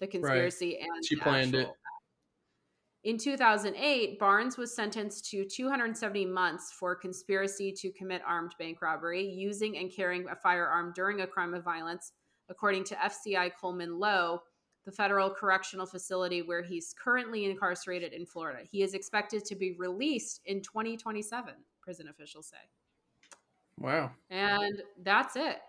[0.00, 1.68] The conspiracy and She planned it.
[3.04, 9.26] in 2008, Barnes was sentenced to 270 months for conspiracy to commit armed bank robbery,
[9.26, 12.12] using and carrying a firearm during a crime of violence,
[12.48, 14.40] according to FCI Coleman Low,
[14.86, 18.60] the federal correctional facility where he's currently incarcerated in Florida.
[18.70, 21.52] He is expected to be released in 2027,
[21.82, 22.70] prison officials say.
[23.78, 24.14] Wow.
[24.30, 25.60] And that's it.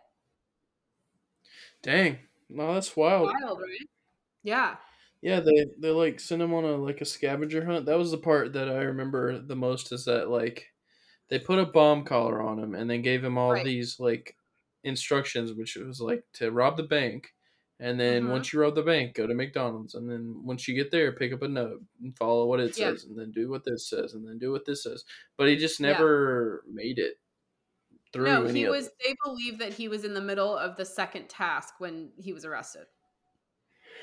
[1.82, 2.20] Dang.
[2.49, 3.39] No, that's wild.
[3.41, 3.89] Wild, right?
[4.43, 4.78] Yeah.
[5.22, 7.86] Yeah, they they like sent him on a like a scavenger hunt.
[7.86, 10.68] That was the part that I remember the most is that like
[11.30, 13.64] they put a bomb collar on him and then gave him all Right.
[13.64, 14.38] these like
[14.84, 17.34] instructions, which was like to rob the bank,
[17.84, 18.30] and then Mhm.
[18.32, 21.34] once you rob the bank, go to McDonald's, and then once you get there, pick
[21.34, 22.92] up a note and follow what it Yeah.
[22.92, 25.04] says, and then do what this says, and then do what this says.
[25.38, 25.92] But he just Yeah.
[25.92, 27.20] never made it
[28.14, 28.26] through.
[28.26, 28.88] No, any he of was.
[28.88, 28.94] it.
[29.04, 32.46] They believe that he was in the middle of the second task when he was
[32.46, 32.88] arrested.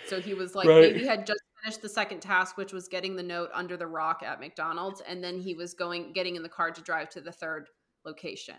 [0.05, 0.95] So he was like, Right.
[0.95, 4.23] he had just finished the second task, which was getting the note under the rock
[4.23, 7.33] at McDonald's, and then he was going, getting in the car to drive to the
[7.33, 7.69] third
[8.05, 8.57] location.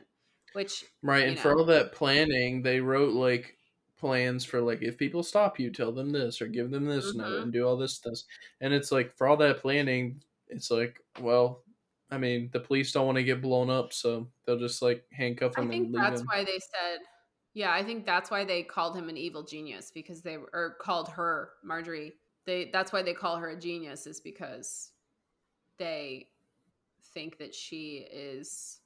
[0.53, 3.57] Which, Right, and for all that planning, they wrote like
[4.01, 7.27] plans for like if people stop you, tell them this or give them this note
[7.39, 7.41] Mhm.
[7.43, 8.19] and do all this stuff.
[8.59, 11.63] And it's like for all that planning, it's like, well,
[12.09, 15.55] I mean, the police don't want to get blown up, so they'll just like handcuff
[15.57, 15.67] him.
[15.67, 16.27] I think that's him.
[16.27, 16.99] why they said,
[17.53, 21.07] yeah, I think that's why they called him an evil genius because they or called
[21.09, 22.13] her Marjorie.
[22.45, 24.91] They that's why they call her a genius is because
[25.77, 26.27] they
[27.13, 28.79] think that she is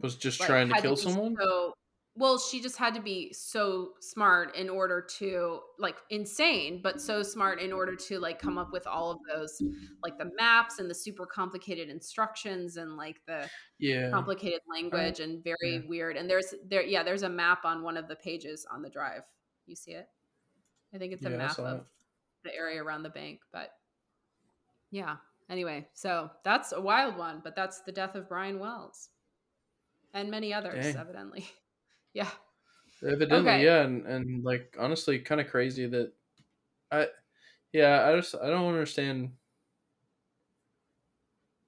[0.00, 1.36] Was just like, trying to kill someone.
[1.40, 1.74] So,
[2.14, 7.22] well, she just had to be so smart in order to like insane, but so
[7.22, 9.62] smart in order to like come up with all of those
[10.02, 15.42] like the maps and the super complicated instructions and like the Yeah, complicated language and
[15.42, 15.78] very yeah.
[15.88, 16.16] weird.
[16.16, 19.22] And there's there yeah, there's a map on one of the pages on the drive.
[19.66, 20.06] You see it?
[20.94, 21.86] I think it's a Yeah, map of it.
[22.44, 23.70] the area around the bank, but
[24.90, 25.16] yeah.
[25.48, 29.10] Anyway, so that's a wild one, but that's the death of Brian Wells
[30.14, 30.96] and many others, Dang.
[30.96, 31.46] evidently.
[32.14, 32.30] Yeah.
[33.02, 33.64] evidently, okay.
[33.64, 36.12] yeah, and and like honestly, kind of crazy that
[36.90, 37.08] I,
[37.72, 39.36] yeah, I just I don't understand.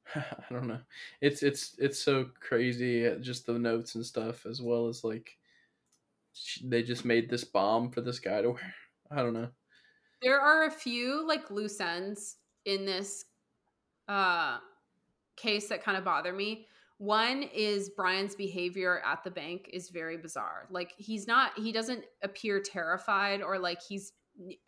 [0.14, 0.80] I don't know.
[1.20, 3.06] It's it's it's so crazy.
[3.06, 5.38] uh, Just the notes and stuff, as well as like
[6.62, 8.74] they just made this bomb for this guy to wear.
[9.10, 9.50] I don't know.
[10.22, 13.26] There are a few like loose ends in this
[14.08, 14.58] uh
[15.36, 16.68] case that kind of bother me.
[16.98, 20.68] One is Brian's behavior at the bank is very bizarre.
[20.70, 24.12] Like he's not he doesn't appear terrified or like he's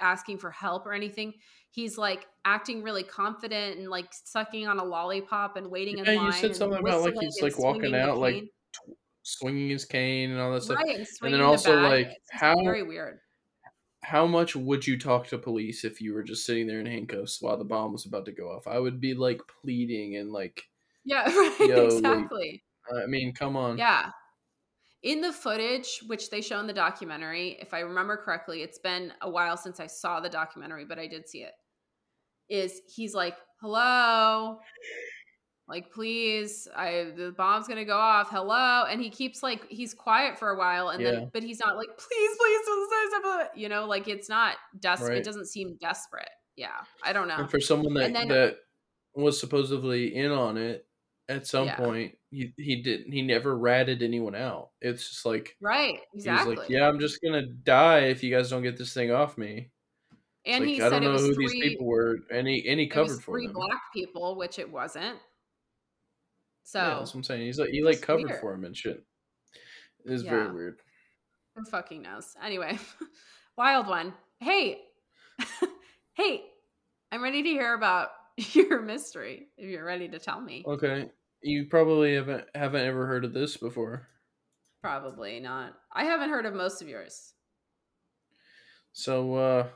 [0.01, 1.35] asking for help or anything.
[1.70, 6.27] He's like acting really confident and like sucking on a lollipop and waiting in line.
[6.27, 8.49] you said something about, like, he's, like, walking out, like, cane.
[9.22, 10.77] Swinging his cane and all that stuff.
[10.77, 13.18] right, and, And then the also like It's how very weird.
[14.05, 17.43] how much would you talk to police if you were just sitting there in handcuffs
[17.43, 18.66] while the bomb was about to go off?
[18.68, 20.62] I would be like pleading and like,
[21.07, 22.63] Yeah, right, Yo, like, exactly.
[23.03, 23.79] I mean, come on.
[23.79, 24.11] Yeah.
[25.03, 29.13] In the footage, which they show in the documentary, if I remember correctly, it's been
[29.23, 31.53] a while since I saw the documentary, but I did see it.
[32.49, 34.59] Is he's like, hello?
[35.69, 38.31] Like, please, I the bomb's gonna go off.
[38.31, 38.85] Hello.
[38.85, 41.11] And he keeps like he's quiet for a while and Yeah.
[41.13, 43.61] then but he's not like, please, please don't say something.
[43.61, 45.09] You know, like it's not desperate.
[45.11, 45.19] Right.
[45.19, 46.29] It doesn't seem desperate.
[46.57, 46.69] Yeah.
[47.05, 47.37] I don't know.
[47.37, 48.57] And for someone that then- that
[49.15, 50.87] was supposedly in on it
[51.29, 51.77] at some Yeah.
[51.77, 53.12] point, he he didn't.
[53.12, 54.70] He never ratted anyone out.
[54.81, 56.01] It's just like Right.
[56.14, 56.45] Exactly.
[56.45, 59.11] he was like, "Yeah, I'm just gonna die if you guys don't get this thing
[59.11, 59.70] off me."
[60.45, 62.87] And like, he I don't know who three, these people were, and he and he
[62.87, 63.55] covered for three them.
[63.55, 65.18] black people, which it wasn't.
[66.62, 67.43] So yeah, that's what I'm saying.
[67.43, 68.41] He's like he like covered weird.
[68.41, 69.05] for him and shit.
[70.05, 70.81] It was very weird.
[71.57, 72.37] Who fucking knows?
[72.45, 72.79] Anyway,
[73.59, 74.14] wild one.
[74.39, 74.83] Hey,
[76.14, 76.43] hey,
[77.11, 78.11] I'm ready to hear about
[78.53, 79.49] your mystery.
[79.57, 80.64] If you're ready to tell me.
[80.66, 81.11] Okay,
[81.43, 84.09] you probably haven't haven't ever heard of this before.
[84.82, 85.74] Probably not.
[85.93, 87.34] I haven't heard of most of yours.
[88.93, 89.68] So, uh,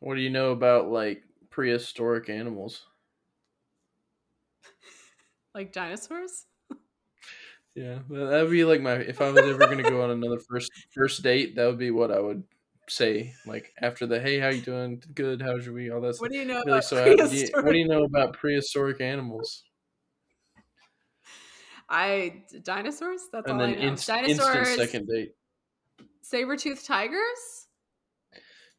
[0.00, 2.84] what do you know about like prehistoric animals?
[5.54, 6.44] Like dinosaurs?
[7.74, 10.70] Yeah, that would be like my if I was ever gonna go on another first
[10.94, 12.44] first date, that would be what I would
[12.88, 13.34] say.
[13.46, 15.02] Like after the hey, how you doing?
[15.14, 15.92] Good, how's your week?
[15.92, 16.06] All that.
[16.06, 16.28] What stuff.
[16.30, 17.64] do you know about so, how, do you- prehistoric?
[17.66, 19.64] what do you know about prehistoric animals?
[21.88, 23.22] I dinosaurs.
[23.32, 23.88] That's And all then I know.
[23.88, 24.76] inst- dinosaurs.
[24.76, 25.32] second date.
[26.22, 27.68] Saber-toothed tigers.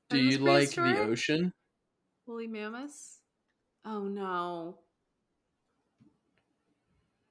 [0.09, 1.53] Do you like the ocean?
[2.25, 3.19] Woolly mammoths.
[3.85, 4.79] Oh no.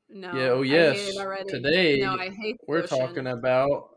[0.08, 0.34] No.
[0.34, 1.14] Yeah, oh, yes.
[1.48, 2.98] Today, no, I hate We're ocean.
[2.98, 3.95] talking about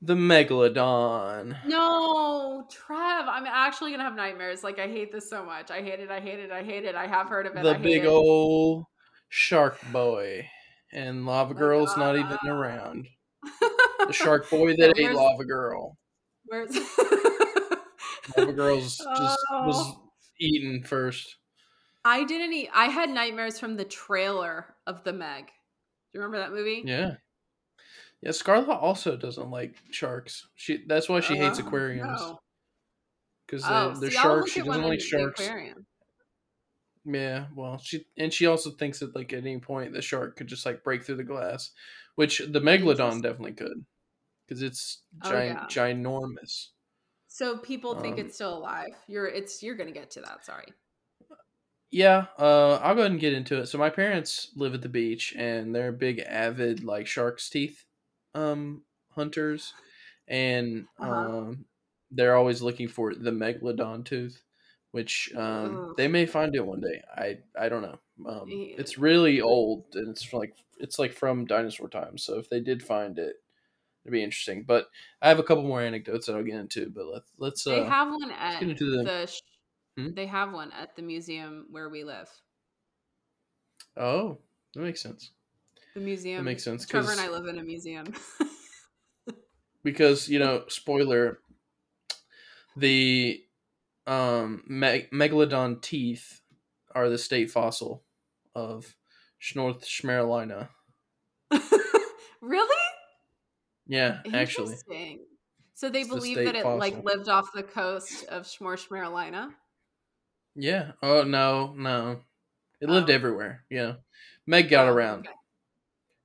[0.00, 1.56] the megalodon.
[1.66, 4.62] No, Trev, I'm actually gonna have nightmares.
[4.64, 5.70] Like I hate this so much.
[5.70, 6.10] I hate it.
[6.10, 6.50] I hate it.
[6.50, 6.94] I hate it.
[6.94, 7.62] I have heard of it.
[7.62, 8.08] The big it.
[8.08, 8.84] old
[9.28, 10.46] shark boy.
[10.92, 13.06] And Lava Like, Girl's not even around.
[14.06, 15.98] The shark boy that ate Lava Girl.
[16.46, 16.74] Where's
[18.36, 20.10] Lava Girl's just was Oh.
[20.40, 21.36] eaten first.
[22.04, 22.70] I didn't eat.
[22.72, 25.46] I had nightmares from the trailer of the Meg.
[25.46, 25.52] Do
[26.14, 26.82] you remember that movie?
[26.86, 27.16] Yeah.
[28.20, 30.48] Yeah, Scarlett also doesn't like sharks.
[30.54, 32.34] She that's why she hates Oh, aquariums.
[32.34, 32.40] no.
[33.46, 35.52] Because Oh, the see, I'll sharks, she doesn't like sharks.
[35.52, 35.86] aquarium.
[37.04, 40.46] Yeah, well, she and she also thinks that like at any point the shark could
[40.48, 41.72] just like break through the glass,
[42.16, 43.86] which the megalodon definitely could,
[44.46, 46.70] because it's Oh, giant, ginormous.
[47.28, 48.96] So people think Um, it's still alive.
[49.06, 50.44] You're it's you're gonna get to that.
[50.44, 50.72] Sorry.
[51.90, 53.66] Yeah, uh, I'll go ahead and get into it.
[53.66, 57.86] So my parents live at the beach, and they're big avid like shark's teeth,
[58.38, 59.74] um, hunters,
[60.28, 61.28] and Uh-huh.
[61.38, 61.66] um,
[62.10, 64.44] they're always looking for the megalodon tooth,
[64.92, 67.02] which um, they may find it one day.
[67.16, 68.00] I I don't know.
[68.26, 68.76] Um, Yeah.
[68.76, 72.24] it's really old, and it's like it's like from dinosaur times.
[72.24, 73.36] So if they did find it,
[74.04, 74.64] it'd be interesting.
[74.64, 74.88] But
[75.22, 76.90] I have a couple more anecdotes that I'll get into.
[76.90, 79.40] But let's let's uh, they have one at the- the.
[79.96, 80.10] Hmm?
[80.14, 82.30] They have one at the museum where we live.
[83.98, 84.38] oh
[84.72, 85.32] that makes sense.
[85.98, 86.44] The museum.
[86.44, 88.06] makes sense, Trevor and I live in a museum.
[89.82, 91.38] because you know spoiler
[92.76, 93.42] the
[94.06, 96.40] um me- megalodon teeth
[96.94, 98.04] are the state fossil
[98.54, 98.94] of
[99.54, 100.68] north Schmerolina.
[102.40, 102.76] really?
[103.86, 104.76] yeah actually
[105.74, 109.50] So they It's believe state that it like lived off the coast of Schmorsh, Carolina.
[110.54, 112.20] yeah oh no no
[112.80, 113.14] it lived Oh.
[113.14, 113.94] everywhere yeah
[114.46, 115.37] meg got Oh, around okay.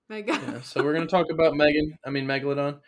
[0.09, 2.79] Yeah so we're gonna talk about megan i mean megalodon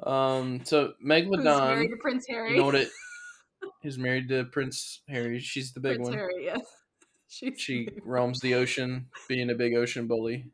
[0.00, 2.50] um so Who's married to Prince Harry?
[2.50, 2.90] you know what it
[3.84, 6.60] is married to prince harry she's the big Prince one Harry, yes.
[7.28, 10.46] She's she the roams the ocean being a big ocean bully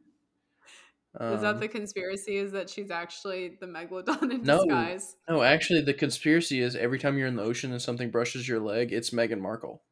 [1.31, 2.37] Is that Um, the conspiracy?
[2.37, 4.57] Is that she's actually the megalodon in No.
[4.57, 5.17] disguise?
[5.29, 8.61] No, actually, the conspiracy is every time you're in the ocean and something brushes your
[8.61, 9.83] leg, it's Meghan Markle.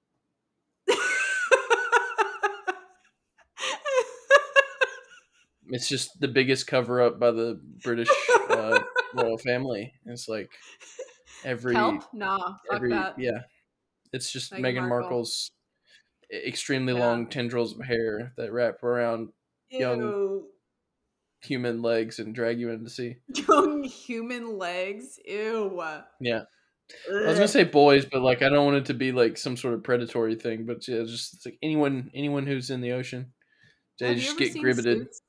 [5.71, 8.09] It's just the biggest cover up by the British
[8.51, 8.81] uh,
[9.15, 9.93] royal family.
[10.07, 10.51] It's like
[11.45, 12.03] every Help?
[12.13, 13.19] Nah, fuck every that.
[13.19, 13.43] yeah,
[14.13, 15.01] it's just Meghan Meghan, Markle.
[15.11, 15.51] Markle's
[16.33, 17.01] extremely Yeah.
[17.01, 19.31] long tendrils of hair that wrap around
[19.71, 20.45] young-
[21.43, 23.17] human legs and drag you into the sea.
[23.49, 25.19] Young human legs.
[25.25, 25.83] Ew.
[26.21, 26.43] Yeah,
[27.11, 29.57] I was gonna say boys, but like I don't want it to be like some
[29.57, 30.67] sort of predatory thing.
[30.67, 33.33] But yeah, just it's like anyone anyone who's in the ocean,
[33.99, 34.99] they Have just get seen gribbeted.
[34.99, 35.23] Suits?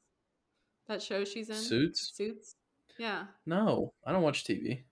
[0.92, 1.56] That show she's in.
[1.56, 2.12] Suits?
[2.14, 2.56] Suits.
[3.00, 3.24] Yeah.
[3.46, 4.84] No, I don't watch TV.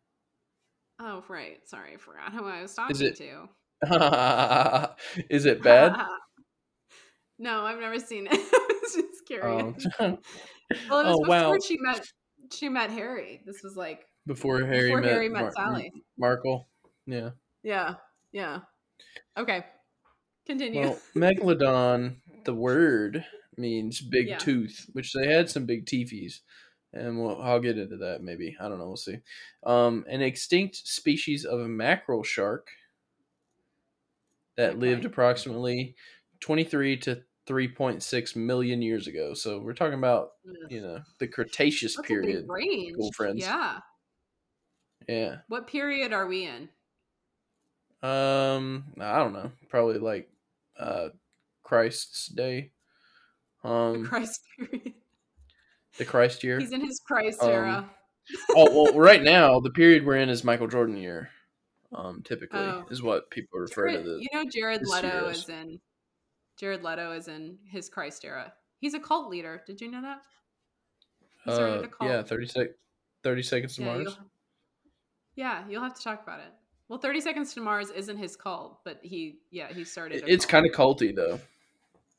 [0.98, 1.58] Oh right.
[1.66, 3.50] Sorry, I forgot who I was talking it- to.
[5.30, 5.98] Is it bad?
[7.40, 8.34] no, I've never seen it.
[8.34, 9.28] I was just oh.
[9.28, 9.88] curious.
[10.00, 10.18] Oh,
[10.90, 11.58] well, it was oh, before wow.
[11.62, 12.08] she met
[12.54, 13.42] she met Harry.
[13.46, 15.92] This was like Before Harry before met, Harry met Mar- Sally.
[16.18, 16.70] Markle.
[17.08, 17.32] Yeah.
[17.62, 17.96] Yeah.
[18.32, 18.60] Yeah.
[19.38, 19.66] Okay.
[20.48, 20.80] Continue.
[20.80, 23.26] Well, megalodon, the word
[23.60, 24.38] means big Yeah.
[24.38, 26.40] tooth, which they had some big teethies.
[26.94, 28.58] And we'll, I'll get into that maybe.
[28.60, 28.88] I don't know.
[28.88, 29.18] We'll see.
[29.64, 32.68] Um, an extinct species of a mackerel shark
[34.58, 35.96] that lived approximately
[36.40, 39.34] 23 to 3.6 million years ago.
[39.34, 40.32] So we're talking about,
[40.70, 42.46] you know, the Cretaceous That's period.
[42.48, 42.96] range.
[42.98, 43.40] cool friends.
[43.42, 43.80] Yeah.
[45.08, 45.38] Yeah.
[45.48, 46.70] What period are we in?
[48.02, 49.52] Um, I don't know.
[49.70, 50.30] Probably like
[50.78, 51.10] uh
[51.64, 52.72] Christ's day.
[53.64, 54.94] The Um, Christ period.
[55.98, 56.60] the Christ year.
[56.60, 57.90] He's in his Christ Um, era.
[58.56, 61.30] oh well, right now the period we're in is Michael Jordan year.
[61.92, 62.86] Um, typically Oh.
[62.92, 64.20] is what people refer to the.
[64.22, 65.80] you know Jared Leto is in
[66.58, 68.54] Jared Leto is in his Christ era.
[68.80, 69.64] He's a cult leader.
[69.66, 70.22] Did you know that?
[71.46, 72.10] He started Uh, a cult.
[72.10, 72.76] yeah, 30, sec-
[73.24, 74.04] 30 seconds to Yeah, Mars.
[74.04, 74.30] you'll,
[75.36, 76.54] yeah, you'll have to talk about it.
[76.90, 80.24] Well, 30 Seconds to Mars isn't his cult, but he, yeah, he started.
[80.28, 81.40] It's kind of culty though.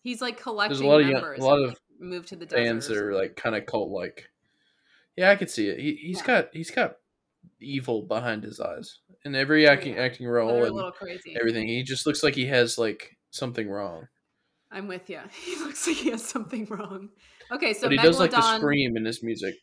[0.02, 2.46] He's like collecting There's a lot of young- a lot of moved to the.
[2.46, 4.28] Fans that are like kind of cult like.
[5.16, 5.78] Yeah, I could see it.
[5.78, 6.26] He he's Yeah.
[6.26, 6.96] got he's got
[7.60, 10.02] evil behind his eyes in every acting yeah.
[10.02, 11.68] acting They're role a and everything.
[11.68, 14.08] He just looks like he has like something wrong.
[14.70, 15.20] I'm with you.
[15.44, 17.08] He looks like he has something wrong.
[17.52, 19.54] Okay, so but he does like to scream in his music.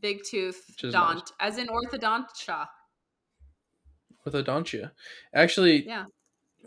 [0.00, 1.22] Big Tooth, Daunt, nice.
[1.40, 2.66] as in orthodontia.
[4.24, 4.92] with Odontia.
[5.34, 6.04] Actually, Yeah.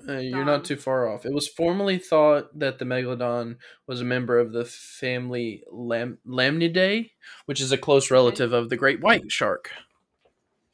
[0.08, 1.26] Uh, you're not too far off.
[1.26, 7.12] It was formerly thought that the megalodon was a member of the family Lam- Lamnidae,
[7.46, 9.72] which is a close relative of the great white shark.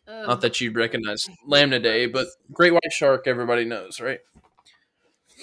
[0.07, 4.19] Not that you'd recognize Lamnidae, but great white shark everybody knows, right?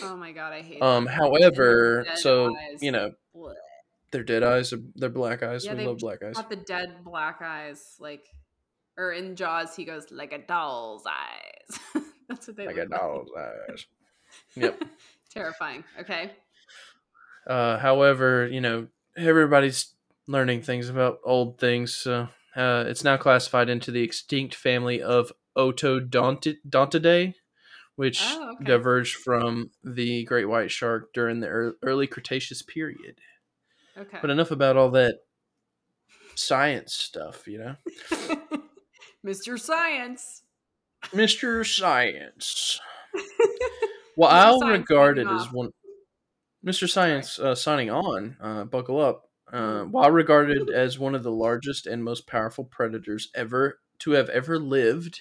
[0.03, 0.83] Oh my god, I hate.
[0.83, 1.15] Um, them.
[1.15, 2.83] however, so eyes.
[2.83, 3.13] you know,
[4.11, 5.65] they're dead eyes, they're black eyes.
[5.65, 6.35] Yeah, we love black eyes.
[6.35, 8.25] Got the dead black eyes, like,
[8.97, 11.81] or in Jaws, he goes like a doll's eyes.
[12.29, 13.87] That's what they Like a doll's eyes.
[14.57, 14.83] Yep.
[15.31, 15.85] Terrifying.
[16.01, 16.33] Okay.
[17.47, 19.95] Uh, however, you know, everybody's
[20.27, 21.95] learning things about old things.
[21.95, 27.35] So uh, it's now classified into the extinct family of Otodontidae,
[27.95, 28.65] which Oh, okay.
[28.65, 33.21] diverged from the great white shark during the early Cretaceous period.
[33.97, 34.19] Okay.
[34.21, 35.17] But enough about all that
[36.35, 37.77] science stuff, you know?
[39.27, 39.59] Mr.
[39.59, 40.43] Science.
[41.07, 41.67] Mr.
[41.67, 42.81] Science.
[44.19, 44.31] Well.
[44.31, 45.71] I'll Science regard it signing as one.
[46.65, 46.89] Mr.
[46.89, 48.37] Science uh, signing on.
[48.41, 49.29] Uh, buckle up.
[49.53, 54.31] Uh, while regarded as one of the largest and most powerful predators ever to have
[54.31, 55.21] ever lived,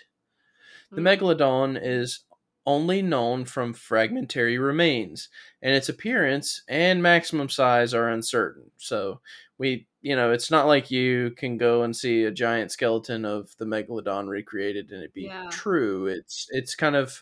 [0.92, 1.20] the Mm.
[1.20, 2.22] megalodon is
[2.66, 5.30] only known from fragmentary remains,
[5.62, 8.72] and its appearance and maximum size are uncertain.
[8.78, 9.22] So
[9.58, 13.56] we, you know, it's not like you can go and see a giant skeleton of
[13.58, 15.50] the megalodon recreated and it be Yeah.
[15.50, 16.08] true.
[16.08, 17.22] It's it's kind of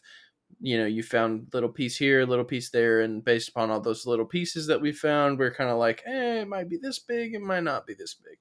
[0.62, 4.06] you know, you found little piece here, little piece there, and based upon all those
[4.06, 7.34] little pieces that we found, we're kind of like, eh, it might be this big,
[7.36, 8.38] it might not be this big.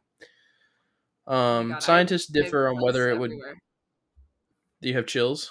[1.57, 3.41] Oh Um, God, scientists I differ on whether it chills would.
[3.41, 3.59] everywhere.
[4.83, 5.51] Do you have chills?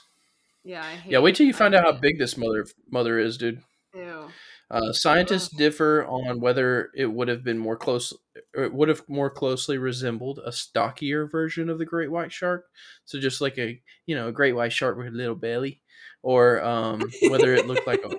[0.63, 3.61] Yeah, Yeah, wait till you find out how big this mother mother is, dude.
[3.95, 4.29] Ew.
[4.69, 8.13] Uh, scientists differ on whether it would have been more close,
[8.53, 12.67] it would have more closely resembled a stockier version of the great white shark.
[13.03, 15.81] So just like a you know a great white shark with a little belly,
[16.21, 18.15] or um, whether it looked like a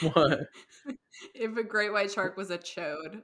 [0.08, 0.40] what?
[1.34, 3.20] if a great white shark was a chode.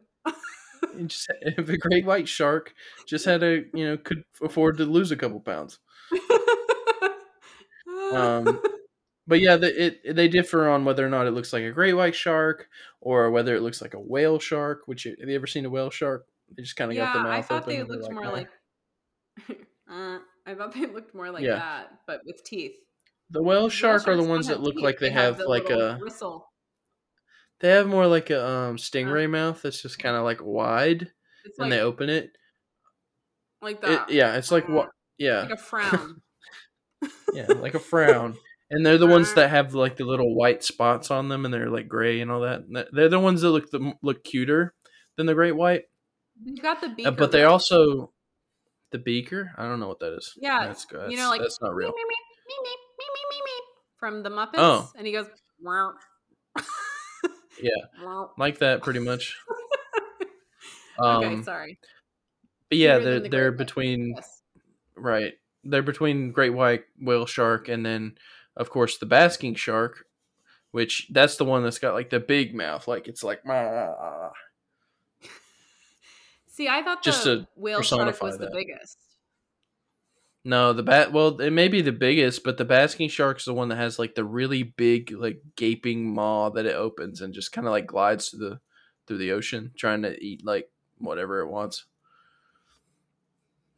[1.06, 2.74] Just, if a great white shark
[3.06, 5.78] just had a you know could afford to lose a couple pounds.
[8.14, 8.60] Um,
[9.28, 11.94] But yeah, the, it they differ on whether or not it looks like a great
[11.94, 12.68] white shark
[13.00, 14.82] or whether it looks like a whale shark.
[14.86, 16.26] Which have you ever seen a whale shark?
[16.56, 17.74] They just kind of yeah, got the mouth I thought open.
[17.74, 18.48] they and looked more "Ah." like.
[19.90, 21.56] Uh, I thought they looked more like Yeah.
[21.56, 22.74] that, but with teeth.
[23.30, 25.96] the whale shark are the ones that look teeth, like they, have, the like a
[26.00, 26.48] bristle.
[27.60, 31.10] they have more like a um, stingray mouth that's just kind of like wide
[31.44, 32.30] It's when like, they open it.
[33.62, 34.10] like it that.
[34.10, 36.20] yeah, it's like what yeah Like a frown
[37.32, 38.36] yeah, like a frown.
[38.70, 41.70] And they're the ones that have like the little white spots on them, and they're
[41.70, 42.64] like gray and all that.
[42.92, 44.74] They're the ones that look the, look cuter
[45.16, 45.84] than the great white.
[46.44, 47.50] You got the beaker, uh, but they right?
[47.50, 48.12] also
[48.90, 49.52] the beaker.
[49.56, 50.34] I don't know what that is.
[50.36, 51.10] Yeah, that's good.
[51.10, 51.90] You know, like that's not real.
[51.90, 52.14] Me, me,
[52.64, 52.76] me,
[53.98, 54.90] from the Muppets, oh.
[54.96, 55.26] and he goes.
[57.62, 59.34] Yeah, like that pretty much.
[60.98, 61.78] um, okay, sorry.
[62.68, 64.12] But yeah, they're the they're between.
[64.14, 64.42] Yes.
[64.94, 65.32] Right,
[65.70, 68.16] they're between great white whale shark and then,
[68.56, 70.06] of course, the basking shark,
[70.70, 74.30] which that's the one that's got like the big mouth, like it's like "Ah."
[76.46, 78.98] See, I thought Just the whale shark was the biggest.
[80.46, 81.12] No, the bat.
[81.12, 84.14] Well, it may be the biggest, but the basking shark's the one that has like
[84.14, 88.28] the really big, like gaping maw that it opens and just kind of like glides
[88.28, 88.60] through the
[89.08, 91.84] through the ocean, trying to eat like whatever it wants.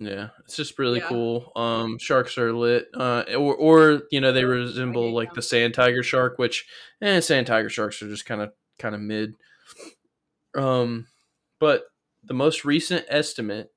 [0.01, 1.09] Yeah, it's just really Yeah.
[1.09, 1.53] cool.
[1.57, 6.03] Um, sharks are lit, uh, or or you know they resemble like the sand tiger
[6.05, 6.67] shark, which
[7.03, 9.35] eh, sand tiger sharks are just kind of kind of mid.
[10.55, 11.09] Um,
[11.59, 11.85] but
[12.25, 13.73] the most recent estimate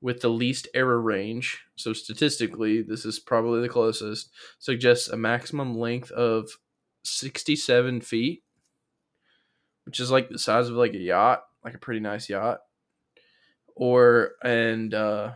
[0.00, 5.76] with the least error range, so statistically, this is probably the closest, suggests a maximum
[5.78, 6.50] length of
[7.04, 8.42] 67 feet,
[9.84, 12.60] which is like the size of like a yacht, like a pretty nice yacht.
[13.74, 15.32] Or, and uh,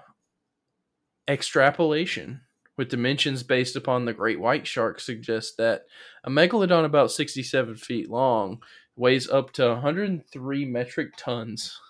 [1.27, 2.43] extrapolation
[2.77, 5.87] with dimensions based upon the great white shark suggests that
[6.25, 8.63] a megalodon about 67 feet long
[8.97, 11.81] weighs up to 103 metric tons.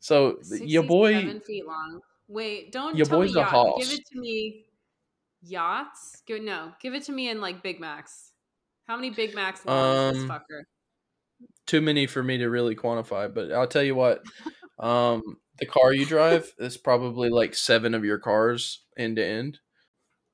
[0.00, 2.00] So your boy, seven feet long.
[2.28, 3.78] Wait, don't Your tell me boy's a yacht.
[3.78, 4.64] Give it to me.
[5.42, 6.22] Yachts?
[6.28, 6.72] Go no.
[6.80, 8.32] Give it to me in like Big Macs.
[8.86, 10.62] How many Big Macs long is this Um, fucker?
[11.68, 14.22] Too many for me to really quantify, but I'll tell you what.
[14.80, 19.58] Um, the car you drive is probably like seven of your cars end to end.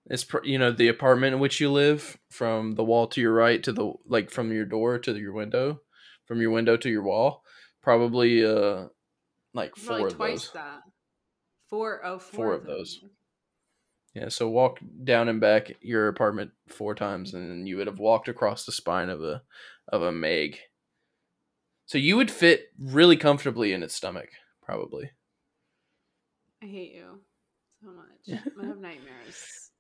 [0.04, 3.32] It's pr- you know the apartment in which you live, from the wall to your
[3.32, 5.80] right to the like from your door to your window,
[6.26, 7.42] from your window to your wall,
[7.82, 8.88] probably uh
[9.54, 10.52] like four Probably of twice those.
[10.52, 10.80] that.
[11.70, 12.76] Four oh four, Four of them.
[12.76, 13.00] those.
[14.14, 18.28] Yeah, so walk down and back your apartment four times, and you would have walked
[18.28, 19.40] across the spine of a
[19.88, 20.58] of a Meg.
[21.86, 24.30] So you would fit really comfortably in its stomach,
[24.62, 25.10] probably.
[26.62, 27.20] I hate you
[27.82, 28.28] so much.
[28.28, 29.70] I'm gonna have nightmares.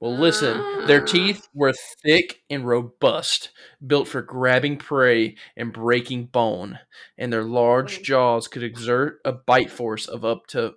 [0.00, 1.06] Well, listen, their Ah.
[1.06, 3.50] teeth were thick and robust,
[3.86, 6.78] built for grabbing prey and breaking bone,
[7.16, 10.74] and their large jaws could exert a bite force of up to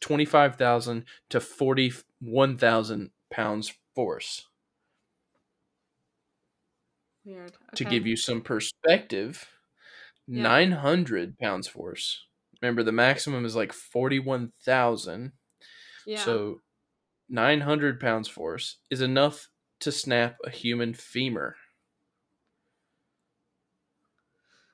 [0.00, 4.46] 25,000 to 41,000 pounds force.
[7.28, 7.52] Weird.
[7.76, 9.48] to give you some perspective,
[10.26, 10.42] Yeah.
[10.42, 12.24] 900 pounds force.
[12.62, 15.32] Remember, the maximum is like 41,000.
[16.06, 16.24] yeah.
[16.24, 16.60] So
[17.28, 19.48] 900 pounds force is enough
[19.80, 21.56] to snap a human femur.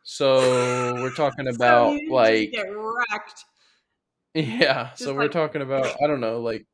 [0.03, 2.53] So we're talking about just like
[4.35, 6.67] yeah, Just so we're like- talking about I don't know, like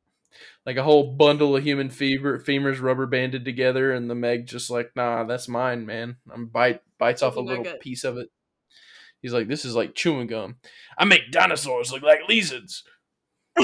[0.65, 4.69] like a whole bundle of human fever femurs rubber banded together and the Meg just
[4.69, 6.17] like, nah, that's mine, man.
[6.33, 7.81] I'm bite bites off a little nugget.
[7.81, 8.29] piece of it.
[9.21, 10.57] He's like, this is like chewing gum.
[10.97, 12.83] I make dinosaurs look like lizards.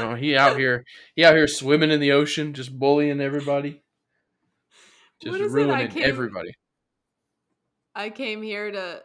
[0.00, 3.80] Oh, he out here he out here swimming in the ocean, just bullying everybody.
[5.22, 5.56] Just What is it?
[5.56, 6.50] I ruining came- everybody.
[7.94, 9.02] I came here to.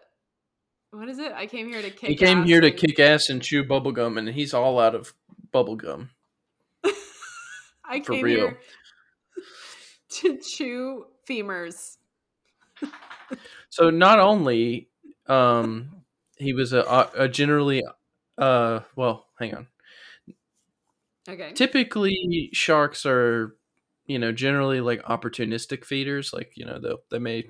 [0.91, 1.31] What is it?
[1.31, 2.09] I came here to kick.
[2.09, 4.95] He came ass here to and- kick ass and chew bubblegum and he's all out
[4.95, 5.13] of
[5.53, 6.09] bubblegum.
[7.85, 8.47] I for came real.
[8.47, 8.59] here
[10.09, 11.97] to chew femurs.
[13.69, 14.89] So not only
[15.27, 16.03] um
[16.37, 17.83] he was a, a generally
[18.37, 19.67] uh well, hang on.
[21.29, 21.51] Okay.
[21.53, 23.55] Typically sharks are
[24.07, 27.49] you know generally like opportunistic feeders like you know they they may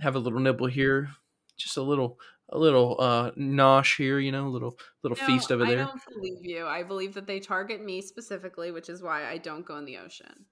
[0.00, 1.10] have a little nibble here,
[1.56, 2.18] just a little
[2.52, 5.82] a little uh nosh here, you know, a little little No, feast over there.
[5.82, 6.66] I don't believe you.
[6.66, 9.98] I believe that they target me specifically, which is why I don't go in the
[9.98, 10.46] ocean.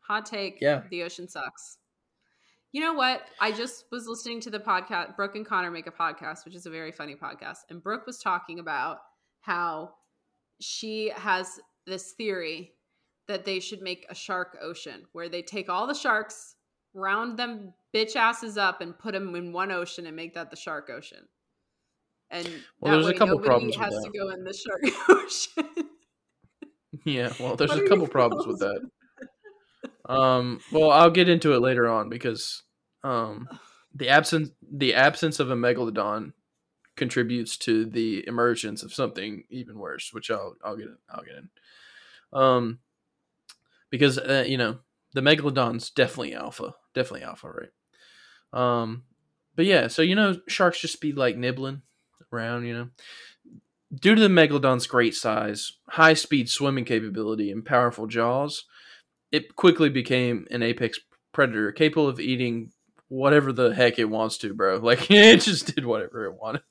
[0.00, 0.58] Hot take.
[0.60, 0.82] Yeah.
[0.90, 1.78] The ocean sucks.
[2.72, 3.22] You know what?
[3.40, 5.16] I just was listening to the podcast.
[5.16, 7.58] Brooke and Connor make a podcast, which is a very funny podcast.
[7.70, 8.98] And Brooke was talking about
[9.40, 9.94] how
[10.60, 12.72] she has this theory
[13.26, 16.56] that they should make a shark ocean where they take all the sharks,
[16.92, 20.56] round them bitch asses up, and put them in one ocean and make that the
[20.56, 21.26] shark ocean.
[22.30, 22.46] And
[22.80, 24.10] Well, there's a couple problems with has that.
[24.12, 25.88] to go in the shark ocean.
[27.04, 28.80] Yeah, well, there's What a couple problems with that.
[30.06, 32.62] Um, well, I'll get into it later on because
[33.04, 33.48] um,
[33.94, 36.32] the absence the absence of a megalodon
[36.96, 41.36] contributes to the emergence of something even worse, which I'll I'll get in, I'll get
[41.36, 41.48] in.
[42.32, 42.78] Um,
[43.90, 44.78] because uh, you know
[45.14, 47.70] the megalodon's definitely alpha, definitely alpha, right?
[48.52, 49.04] Um,
[49.56, 51.82] but yeah, so you know sharks just be like nibbling
[52.32, 52.88] around, you know.
[53.94, 58.64] Due to the megalodon's great size, high speed swimming capability, and powerful jaws,
[59.32, 60.98] it quickly became an apex
[61.32, 62.72] predator capable of eating
[63.08, 64.78] whatever the heck it wants to, bro.
[64.82, 66.62] Like it just did whatever it wanted.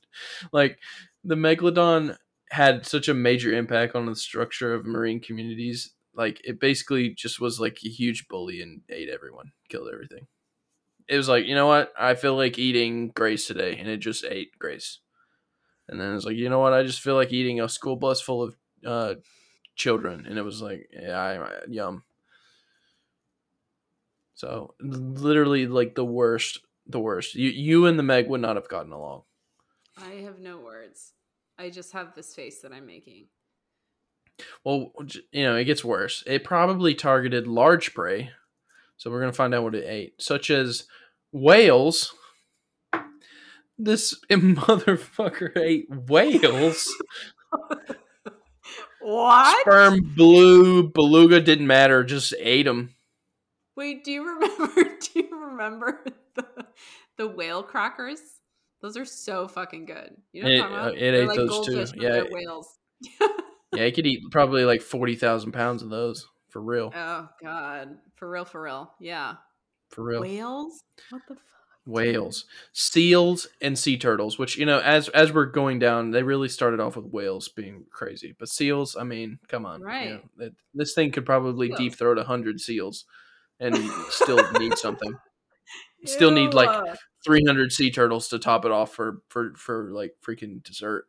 [0.52, 0.78] Like
[1.24, 2.18] the megalodon
[2.52, 5.94] had such a major impact on the structure of marine communities.
[6.16, 10.28] Like it basically just was like a huge bully and ate everyone, killed everything.
[11.08, 11.94] It was like, you know what?
[11.98, 15.00] I feel like eating Grace today, and it just ate Grace.
[15.90, 16.74] And then it was like, you know what?
[16.74, 19.16] I just feel like eating a school bus full of uh,
[19.76, 22.04] children, and it was like, yeah, I, yum.
[24.36, 27.36] So literally, like the worst, the worst.
[27.36, 29.24] You, you and the Meg would not have gotten along.
[29.98, 31.14] I have no words.
[31.58, 33.28] I just have this face that I'm making.
[34.64, 34.92] Well,
[35.32, 36.24] you know, it gets worse.
[36.28, 38.32] It probably targeted large prey.
[38.98, 40.86] So we're gonna find out what it ate, such as
[41.32, 42.14] whales.
[43.78, 46.94] This motherfucker ate whales.
[49.02, 49.62] What?
[49.62, 52.04] Sperm, blue, beluga didn't matter.
[52.04, 52.96] Just ate them.
[53.76, 54.74] Wait, do you remember?
[54.84, 56.04] Do you remember
[56.36, 56.46] the
[57.18, 58.20] the whale crackers?
[58.82, 60.16] Those are so fucking good.
[60.34, 61.86] You know what It- I'm it ate like those too.
[61.96, 62.68] Yeah, it- whales.
[63.76, 66.92] Yeah, he could eat probably like forty thousand pounds of those for real.
[66.96, 68.92] Oh god, for real, for real.
[69.00, 69.36] Yeah,
[69.90, 70.22] For real.
[70.22, 70.82] whales.
[71.10, 71.44] What the fuck?
[71.88, 74.38] Whales, seals, and sea turtles.
[74.38, 77.86] Which you know, as as we're going down, they really started off with whales being
[77.92, 78.96] crazy, but seals.
[78.96, 82.60] I mean, come on, you know, it- this thing could probably deep throat a hundred
[82.62, 83.06] seals,
[83.60, 83.76] and
[84.10, 85.14] still need something.
[86.06, 86.70] Still need, like,
[87.26, 91.06] Three hundred sea turtles to top it off for for for like freaking dessert.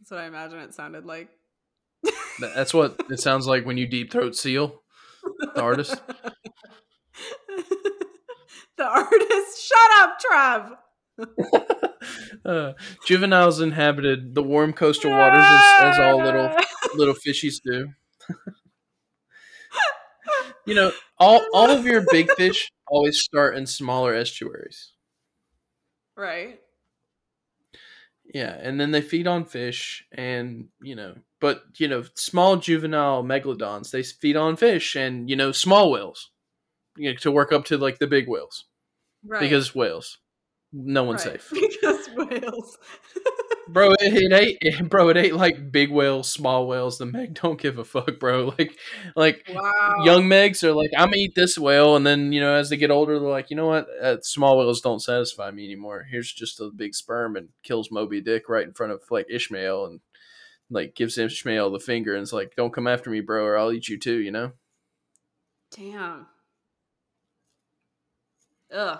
[0.00, 1.28] That's what I imagine it sounded like.
[2.40, 4.82] That's what it sounds like when you deep throat seal.
[5.54, 6.00] The artist.
[8.78, 9.62] the artist.
[9.62, 10.76] Shut up, Trav.
[12.44, 12.72] uh,
[13.06, 16.50] juveniles inhabited the warm coastal waters as, as all little
[16.96, 17.88] little fishies do.
[20.66, 24.92] you know, all all of your big fish always start in smaller estuaries.
[26.16, 26.60] right.
[28.32, 33.22] Yeah, and then they feed on fish, and you know, but you know, small juvenile
[33.22, 36.30] megalodons they feed on fish, and you know, small whales,
[36.96, 38.64] you know, to work up to like the big whales
[39.26, 39.40] Right.
[39.40, 40.18] because whales,
[40.72, 41.40] no one's right.
[41.40, 41.52] safe.
[41.80, 42.78] Because whales.
[43.68, 47.58] bro it, it ain't bro it ain't like big whales small whales the meg don't
[47.60, 48.78] give a fuck bro like
[49.16, 49.94] like wow.
[50.04, 52.76] young megs are like i'm gonna eat this whale and then you know as they
[52.76, 56.30] get older they're like you know what uh, small whales don't satisfy me anymore here's
[56.30, 60.00] just a big sperm and kills moby dick right in front of like ishmael and
[60.70, 63.72] like gives ishmael the finger and it's like don't come after me bro or i'll
[63.72, 64.52] eat you too you know
[65.74, 66.26] Damn.
[68.74, 68.98] Ugh.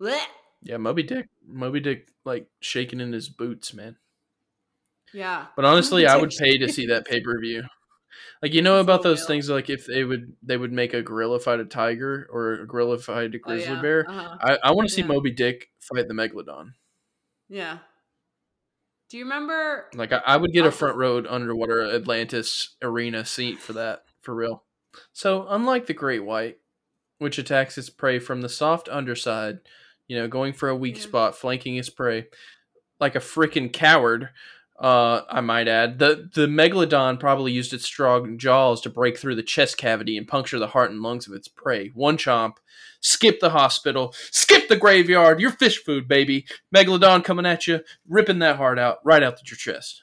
[0.00, 0.20] Blech.
[0.62, 3.96] yeah moby dick moby dick like shaking in his boots man
[5.12, 5.46] Yeah.
[5.56, 7.62] But honestly, I would pay to see that pay per view.
[8.42, 11.38] Like you know about those things, like if they would they would make a gorilla
[11.38, 13.82] fight a tiger or a gorilla fight a Oh, grizzly yeah.
[13.82, 14.06] bear.
[14.08, 14.36] Uh-huh.
[14.40, 15.08] I, I want to see Yeah.
[15.08, 16.72] Moby Dick fight the megalodon.
[17.48, 17.78] Yeah.
[19.10, 19.86] Do you remember?
[19.94, 24.34] Like I, I would get a front row underwater Atlantis arena seat for that for
[24.34, 24.64] real.
[25.12, 26.58] So unlike the great white,
[27.22, 29.60] which attacks its prey from the soft underside,
[30.08, 31.02] you know, going for a weak Yeah.
[31.02, 32.26] spot, flanking its prey,
[33.00, 34.30] like a freaking coward.
[34.78, 39.36] Uh, I might add the the megalodon probably used its strong jaws to break through
[39.36, 41.88] the chest cavity and puncture the heart and lungs of its prey.
[41.94, 42.54] One chomp,
[43.00, 45.40] skip the hospital, skip the graveyard.
[45.40, 46.46] Your fish food, baby.
[46.74, 50.02] Megalodon coming at you, ripping that heart out right out of your chest.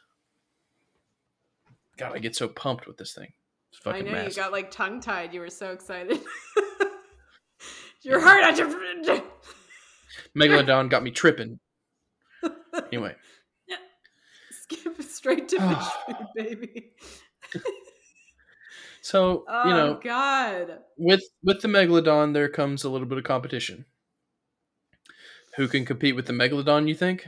[1.98, 3.34] God, I get so pumped with this thing.
[3.74, 4.38] It's I know massive.
[4.38, 5.34] you got like tongue tied.
[5.34, 6.20] You were so excited.
[8.04, 8.70] Your heart at your.
[10.38, 11.60] Megalodon got me tripping.
[12.92, 13.16] Anyway,
[14.52, 16.92] Skip straight to fish food, baby.
[19.02, 20.80] so Oh you know, God.
[20.98, 23.86] with with the megalodon, there comes a little bit of competition.
[25.58, 26.88] Who can compete with the megalodon?
[26.88, 27.26] You think?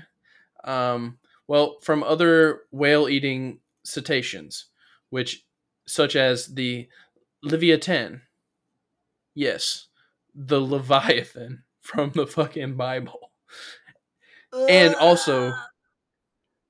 [0.63, 1.17] Um,
[1.47, 4.67] well, from other whale-eating cetaceans,
[5.09, 5.43] which
[5.88, 6.88] such as the
[7.43, 8.22] Leviathan.
[9.34, 9.88] Yes,
[10.34, 13.32] the Leviathan from the fucking Bible.
[14.69, 15.53] And also-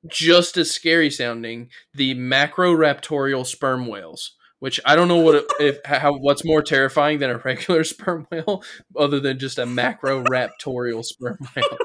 [0.08, 5.80] just as scary sounding the macroraptorial sperm whales which i don't know what it, if
[5.86, 8.64] how what's more terrifying than a regular sperm whale
[8.98, 11.78] other than just a macroraptorial sperm whale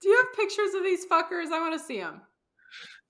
[0.00, 1.52] Do you have pictures of these fuckers?
[1.52, 2.22] I want to see them.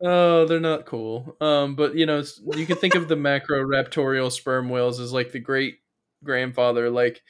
[0.03, 2.23] Oh they're not cool um but you know
[2.55, 5.79] you can think of the macro raptorial sperm whales as like the great
[6.23, 7.23] grandfather like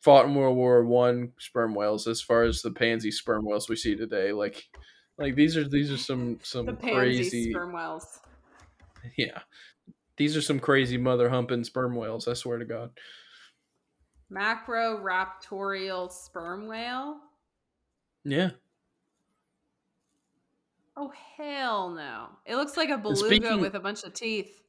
[0.00, 3.76] fought in world war one sperm whales as far as the pansy sperm whales we
[3.76, 4.68] see today like
[5.18, 8.20] like these are these are some some The pansy crazy sperm whales.
[9.16, 9.40] Yeah.
[10.16, 12.90] These are some crazy mother humping sperm whales, I swear to God.
[14.28, 17.18] Macro raptorial sperm whale?
[18.24, 18.50] Yeah.
[20.96, 22.28] Oh hell no!
[22.46, 24.62] It looks like a beluga speaking- with a bunch of teeth.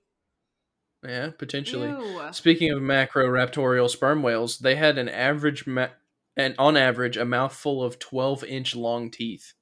[1.08, 1.90] Yeah, potentially.
[1.90, 2.22] Ew.
[2.32, 5.90] Speaking of macroraptorial sperm whales, they had an average ma-
[6.36, 9.54] and on average a mouthful of 12 inch long teeth.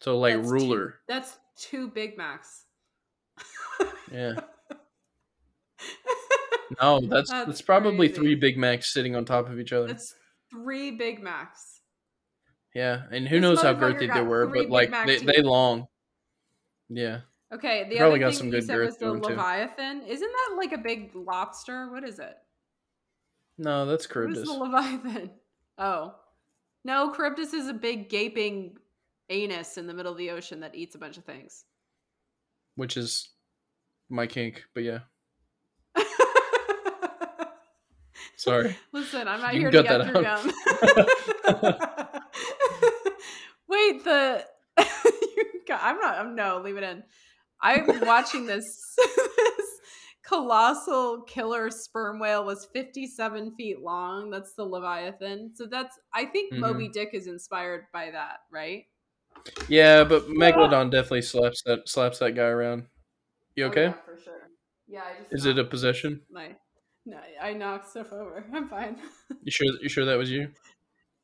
[0.00, 0.94] So like That's two- ruler.
[1.08, 2.64] That's two Big Macs.
[4.12, 4.34] Yeah.
[6.82, 8.14] No, that's That's that's probably crazy.
[8.20, 9.86] three Big Macs sitting on top of each other.
[9.86, 10.14] That's
[10.50, 11.77] three Big Macs.
[12.74, 15.86] Yeah, and who This knows how girthy they were, but like they, they long.
[16.88, 17.20] Yeah.
[17.52, 19.28] Okay, the Probably other got thing you good said was the 'em, too.
[19.28, 20.02] Leviathan.
[20.06, 21.90] Isn't that like a big lobster?
[21.90, 22.36] What is it?
[23.56, 24.44] No, that's What is Charybdis.
[24.44, 25.30] the Leviathan?
[25.78, 26.14] Oh.
[26.84, 28.76] No, Charybdis is a big gaping
[29.30, 31.64] anus in the middle of the ocean that eats a bunch of things.
[32.76, 33.28] which is
[34.08, 35.00] my kink, but yeah.
[38.36, 38.76] Sorry.
[38.92, 42.20] Listen, I'm not You here to get that your gum.
[43.68, 44.44] Wait, the
[44.78, 46.18] you got- I'm not.
[46.18, 47.02] I'm no, leave it in.
[47.60, 48.64] I'm watching this,
[48.96, 49.66] this
[50.22, 54.30] colossal killer sperm whale was 57 feet long.
[54.30, 55.52] That's the Leviathan.
[55.54, 56.60] So that's I think Mhm.
[56.60, 58.84] Moby Dick is inspired by that, right?
[59.68, 62.86] Yeah, but Megalodon definitely slaps that slaps that guy around.
[63.54, 63.86] You Oh, okay?
[63.86, 64.48] yeah, for sure.
[64.86, 66.22] Yeah, I just Is it a possession?
[66.30, 66.56] my
[67.06, 68.44] no, I knocked stuff over.
[68.52, 69.00] I'm fine.
[69.42, 69.66] You sure?
[69.80, 70.52] You sure that was you?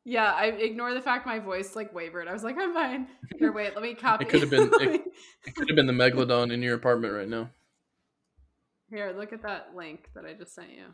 [0.05, 2.29] Yeah, I ignore the fact my voice like wavered.
[2.29, 3.09] I was like, I'm fine.
[3.39, 4.25] Here, wait, let me copy.
[4.27, 5.03] It could have been- it-
[5.47, 7.51] It could have been the megalodon in your apartment right now.
[8.91, 10.85] Here, look at that link that I just sent you.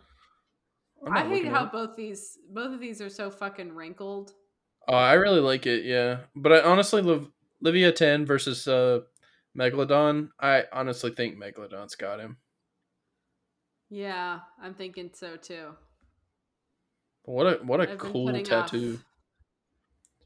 [1.10, 4.32] I hate how both these both of these are so fucking wrinkled.
[4.86, 5.84] Oh, I really like it.
[5.84, 7.30] Yeah, but I honestly love
[7.60, 9.00] Leviathan versus uh,
[9.58, 10.28] Megalodon.
[10.38, 12.36] I honestly think Megalodon's got him.
[13.88, 15.70] Yeah, I'm thinking so too.
[17.24, 18.94] What a what a I've cool tattoo.
[18.94, 19.04] off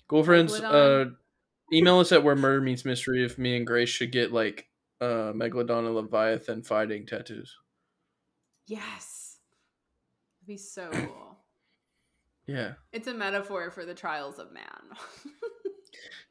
[0.08, 0.66] Cool.
[0.76, 1.04] Uh,
[1.72, 4.68] email us at where murder meets mystery if me and Grace should get like
[5.00, 7.56] uh Megalodon and Leviathan fighting tattoos.
[8.66, 9.38] Yes.
[10.40, 11.38] It'd be so cool.
[12.46, 14.64] Yeah, It's a metaphor for the trials of man.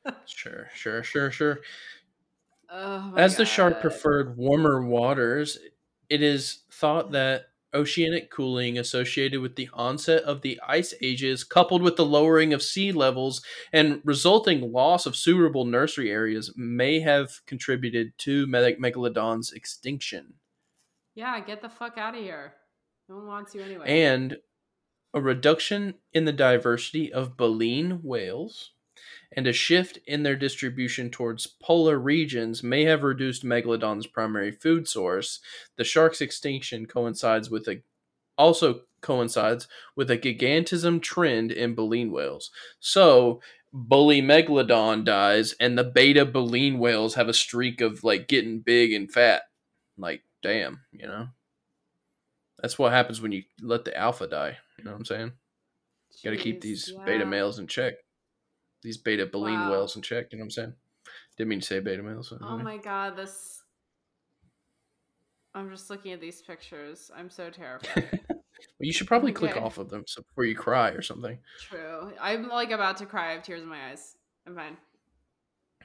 [0.26, 1.60] sure, sure, sure, sure.
[2.70, 5.58] oh As the shark preferred warmer waters,
[6.10, 11.82] it is thought that oceanic cooling associated with the onset of the ice ages, coupled
[11.82, 17.42] with the lowering of sea levels and resulting loss of suitable nursery areas, may have
[17.46, 20.36] contributed to Meg- Megalodon's extinction.
[21.16, 22.54] Yeah, get the fuck out of here.
[23.10, 23.86] No one wants you anyway.
[23.88, 24.38] And
[25.14, 28.72] a reduction in the diversity of baleen whales
[29.36, 34.88] and a shift in their distribution towards polar regions may have reduced megalodon's primary food
[34.88, 35.40] source.
[35.78, 37.82] The shark's extinction coincides with a
[38.38, 42.52] also coincides with a gigantism trend in baleen whales.
[42.80, 43.42] So,
[43.72, 48.94] bully megalodon dies and the beta baleen whales have a streak of like getting big
[48.94, 49.44] and fat.
[49.98, 51.28] Like, damn, you know.
[52.62, 54.58] That's what happens when you let the alpha die.
[54.78, 55.32] You know what I'm saying?
[56.24, 57.96] Got to keep these beta males in check.
[58.84, 59.72] These beta baleen Wow.
[59.72, 60.28] whales in check.
[60.32, 60.74] You know what I'm saying?
[61.38, 62.34] Didn't mean to say beta males.
[62.42, 63.62] Oh my god, this.
[65.56, 67.12] I'm just looking at these pictures.
[67.16, 68.20] I'm so terrified.
[68.80, 71.38] Well, you should probably click off of them so before you cry or something.
[71.60, 72.14] True.
[72.22, 73.32] I'm like about to cry.
[73.32, 74.16] I have tears in my eyes.
[74.48, 74.78] I'm fine.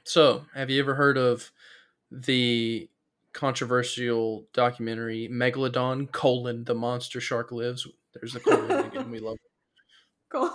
[0.05, 1.51] So, have you ever heard of
[2.09, 2.89] the
[3.33, 7.85] controversial documentary Megalodon: colon The Monster Shark Lives?
[8.13, 9.11] There's the colon again.
[9.11, 9.35] We love.
[9.35, 9.41] it.
[10.31, 10.51] Cool.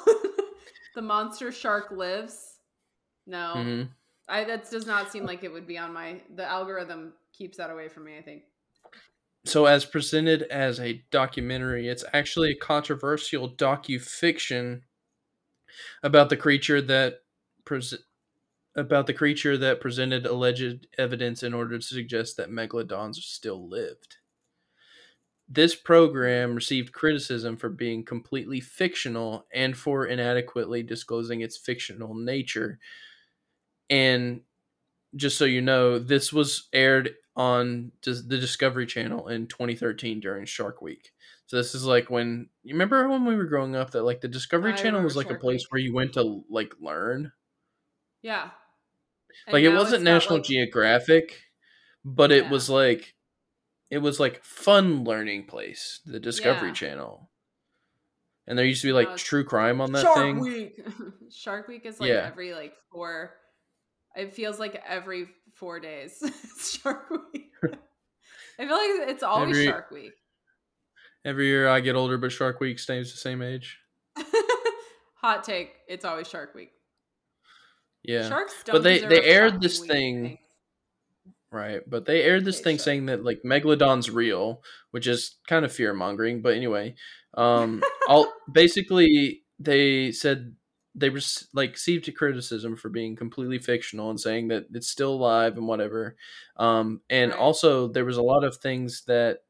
[0.94, 2.58] The monster shark lives.
[3.26, 3.88] No, Mhm.
[4.28, 6.22] I that does not seem like it would be on my.
[6.34, 8.18] The algorithm keeps that away from me.
[8.18, 8.44] I think.
[9.46, 14.84] So, as presented as a documentary, it's actually a controversial docu-fiction
[16.02, 17.22] about the creature that
[17.64, 18.04] pres-
[18.76, 24.18] about the creature that presented alleged evidence in order to suggest that megalodons still lived.
[25.48, 32.78] This program received criticism for being completely fictional and for inadequately disclosing its fictional nature.
[33.90, 34.40] And
[35.14, 40.80] just so you know, this was aired on the Discovery Channel in 2013 during Shark
[40.80, 41.12] Week.
[41.46, 44.28] So this is like when you remember when we were growing up that like the
[44.28, 45.72] Discovery I Channel was like a place Week.
[45.72, 47.32] where you went to like learn.
[48.22, 48.50] Yeah.
[49.46, 51.42] And like it wasn't National like- Geographic,
[52.04, 53.13] but it was like
[53.90, 56.74] it was like fun learning place, the Discovery Yeah.
[56.74, 57.30] Channel.
[58.46, 60.40] And there used to be like No, true crime on that Shark thing.
[60.40, 60.86] Week.
[61.30, 62.26] Shark Week is like Yeah.
[62.26, 63.32] every like four.
[64.16, 66.18] It feels like every four days.
[66.22, 67.50] it's Shark Week.
[68.58, 70.12] I feel like it's always Every- Shark Week.
[71.24, 73.78] Every year I get older, but Shark Week stays the same age.
[75.22, 75.72] Hot take.
[75.88, 76.70] It's always Shark Week.
[78.02, 78.28] Yeah.
[78.28, 78.74] Sharks don't.
[78.74, 80.40] But they- they aired this week, thing- I think.
[81.54, 85.64] Right, but they aired this Okay, thing saying that like Megalodon's real, which is kind
[85.64, 86.42] of fear mongering.
[86.42, 86.96] But anyway,
[87.34, 90.56] um, all basically they said
[90.96, 91.20] they were
[91.52, 96.16] like received criticism for being completely fictional and saying that it's still alive and whatever.
[96.56, 97.34] Um, and Right.
[97.34, 99.40] also there was a lot of things that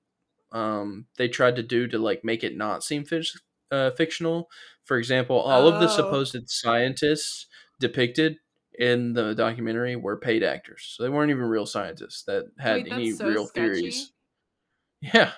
[0.52, 3.40] um they tried to do to like make it not seem fic-
[3.70, 4.48] uh, fictional.
[4.84, 5.88] For example, all of the Oh.
[5.88, 7.46] supposed scientists
[7.80, 8.36] depicted
[8.78, 10.94] in the documentary were paid actors.
[10.96, 13.74] So they weren't even real scientists that had Wait, any so real sketchy.
[13.74, 14.10] theories.
[15.00, 15.32] Yeah.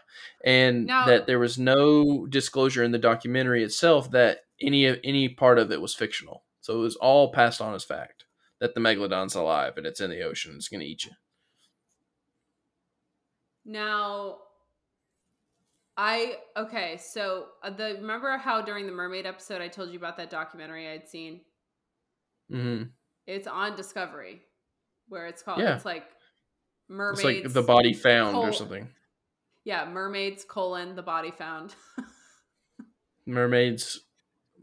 [0.44, 5.28] And Now- that there was no disclosure in the documentary itself that any of any
[5.28, 6.44] part of it was fictional.
[6.60, 8.26] So it was all passed on as fact
[8.60, 11.10] that the megalodon's alive and it's in the ocean and it's going to eat you.
[13.64, 14.38] Now,
[15.96, 16.98] I okay.
[16.98, 20.88] So uh, the remember how during the mermaid episode I told you about that documentary
[20.88, 21.40] I'd seen.
[22.50, 22.82] hmm
[23.26, 24.42] It's on Discovery,
[25.08, 25.60] where it's called.
[25.60, 25.76] Yeah.
[25.76, 26.04] It's like
[26.88, 27.24] mermaids.
[27.24, 28.88] It's like the body found or something.
[29.64, 31.74] Yeah, mermaids colon the body found.
[33.26, 34.00] Mermaids,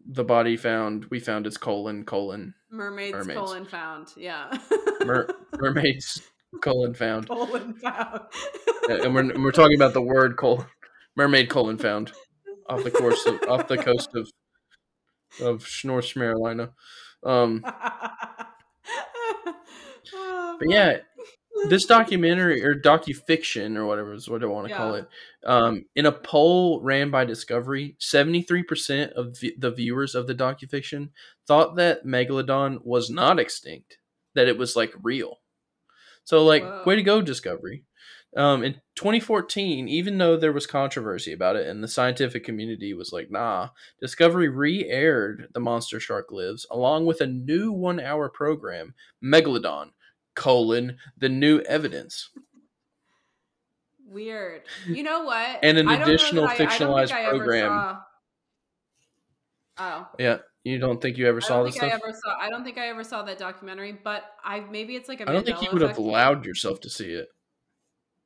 [0.06, 1.06] the body found.
[1.10, 2.54] We found its colon colon.
[2.72, 3.38] mermaids, Mermaids.
[3.38, 4.08] colon found.
[4.16, 4.58] Yeah.
[5.06, 5.28] Mer-
[5.60, 6.22] mermaids
[6.62, 7.28] colon found.
[7.28, 8.22] colon found.
[8.90, 10.66] and we're, and we're talking about the word colon,
[11.18, 12.14] mermaid colon found
[12.70, 14.30] off the course of off the coast of
[15.42, 16.72] of North Carolina.
[17.26, 17.66] Um,
[20.60, 20.98] but yeah,
[21.70, 25.08] this documentary or docufiction or whatever is what I want to call it.
[25.46, 30.28] Um, in a poll ran by Discovery, seventy three percent of vi- the viewers of
[30.28, 31.10] the docufiction
[31.48, 33.98] thought that megalodon was not extinct,
[34.36, 35.40] that it was like real.
[36.26, 36.84] So like, Whoa.
[36.86, 37.86] way to go, Discovery.
[38.36, 43.12] Um, in 2014, even though there was controversy about it and the scientific community was
[43.12, 43.70] like, nah,
[44.00, 49.92] Discovery re aired The Monster Shark Lives along with a new one hour program, Megalodon,
[50.36, 52.30] colon, the new evidence.
[54.08, 54.62] Weird.
[54.88, 55.60] You know what?
[55.64, 57.68] And an I don't know additional I- I don't think fictionalized I program.
[57.72, 58.00] saw-
[59.80, 60.08] Oh.
[60.20, 62.38] Yeah, you don't think you ever saw this I ever saw.
[62.40, 65.28] I don't think I ever saw that documentary, but I maybe it's like a.
[65.28, 67.28] I don't think you would have allowed yourself to see it.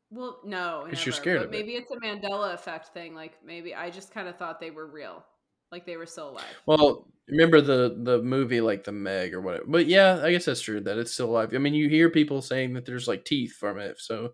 [0.09, 1.57] Well, no, 'Cause you're scared but of it.
[1.57, 3.13] Maybe it's a Mandela effect thing.
[3.13, 5.25] Like maybe I just kind of thought they were real,
[5.71, 6.45] like they were still alive.
[6.65, 9.65] Well, remember the the movie like the Meg or whatever.
[9.67, 11.53] But yeah, I guess that's true that it's still alive.
[11.53, 13.99] I mean, you hear people saying that there's like teeth from it.
[13.99, 14.33] So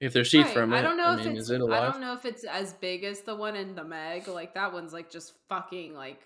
[0.00, 0.54] if there's teeth Right.
[0.54, 1.40] from it, I don't know if mean, it's.
[1.40, 4.28] is it I don't know if it's as big as the one in the Meg.
[4.28, 6.20] Like that one's like just fucking like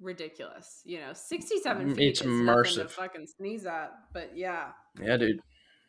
[0.00, 0.82] ridiculous.
[0.84, 2.90] You know, sixty-seven Mm, feet it's is nothing to immersive.
[2.90, 3.92] fucking sneeze at.
[4.12, 5.40] But yeah, Yeah, dude.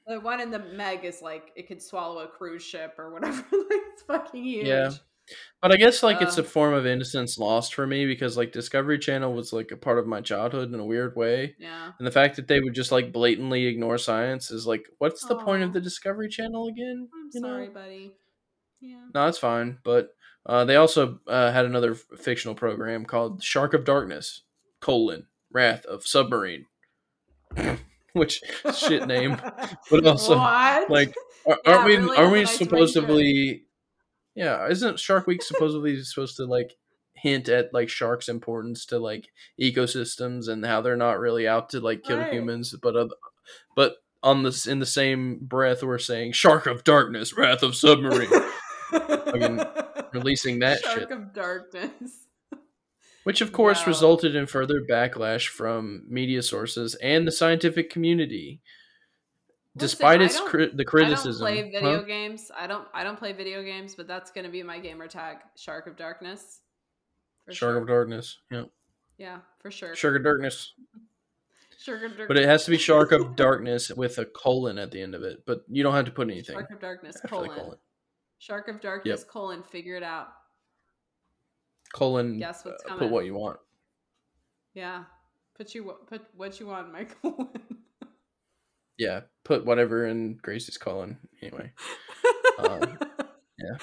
[0.07, 3.37] The one in the Meg is like it could swallow a cruise ship or whatever.
[3.51, 4.67] like it's fucking huge.
[4.67, 4.91] Yeah.
[5.61, 8.99] But I guess like it's a form of innocence lost for me because like Discovery
[8.99, 11.55] Channel was like a part of my childhood in a weird way.
[11.57, 11.91] Yeah.
[11.97, 15.37] And the fact that they would just like blatantly ignore science is like, what's the
[15.37, 17.07] point of the Discovery Channel again?
[17.13, 17.47] I'm You know?
[17.47, 18.11] sorry, buddy.
[18.81, 19.05] Yeah.
[19.15, 19.77] No, it's fine.
[19.85, 20.09] But
[20.45, 24.41] uh, they also uh, had another f- fictional program called Shark of Darkness:
[24.81, 26.65] colon Wrath of Submarine,
[28.20, 28.41] which
[28.76, 29.39] shit name.
[29.91, 30.89] But also, what?
[30.89, 31.14] like,
[31.47, 33.64] are, Yeah, aren't we really aren't we nice supposedly?
[34.36, 36.76] Yeah, isn't Shark Week supposedly supposed to like
[37.16, 39.30] hint at like sharks' importance to like
[39.61, 42.34] ecosystems and how they're not really out to like kill Right.
[42.34, 43.07] humans, but uh,
[43.76, 48.30] but on this in the same breath we're saying Shark of Darkness: Wrath of Submarine.
[48.91, 49.61] I mean,
[50.14, 51.11] releasing that Shark shit.
[51.11, 52.28] of darkness.
[53.24, 53.88] Which, of course, Wow.
[53.88, 58.61] resulted in further backlash from media sources and the scientific community.
[59.76, 62.01] Listen, Despite its cri- the I criticism, don't play video Huh?
[62.03, 62.51] games.
[62.55, 62.88] I don't.
[62.93, 65.38] I don't play video games, but that's gonna be my gamer tag.
[65.55, 66.61] Shark of darkness.
[67.47, 67.78] Shark sure.
[67.78, 68.65] of Darkness, yeah,
[69.17, 69.95] Yeah, for sure.
[69.95, 70.74] Shark of Darkness,
[71.78, 72.28] Shark of darkness.
[72.30, 75.24] but it has to be Shark of Darkness with a colon at the end of
[75.24, 75.43] it.
[75.45, 77.19] But you don't have to put anything Shark of darkness.
[77.26, 77.49] Colon.
[77.49, 77.78] colon.
[78.38, 79.24] Shark of darkness.
[79.26, 79.63] Colon.
[79.63, 80.30] Figure it out.
[81.93, 82.39] Colon.
[82.39, 83.59] Guess what's uh, put what you want.
[84.73, 85.03] Yeah.
[85.55, 85.93] Put you.
[86.07, 87.49] Put what you want, in my colon.
[88.97, 91.17] Yeah, put whatever in Gracie's colon.
[91.41, 91.71] Anyway,
[92.59, 92.97] Um,
[93.57, 93.77] yeah.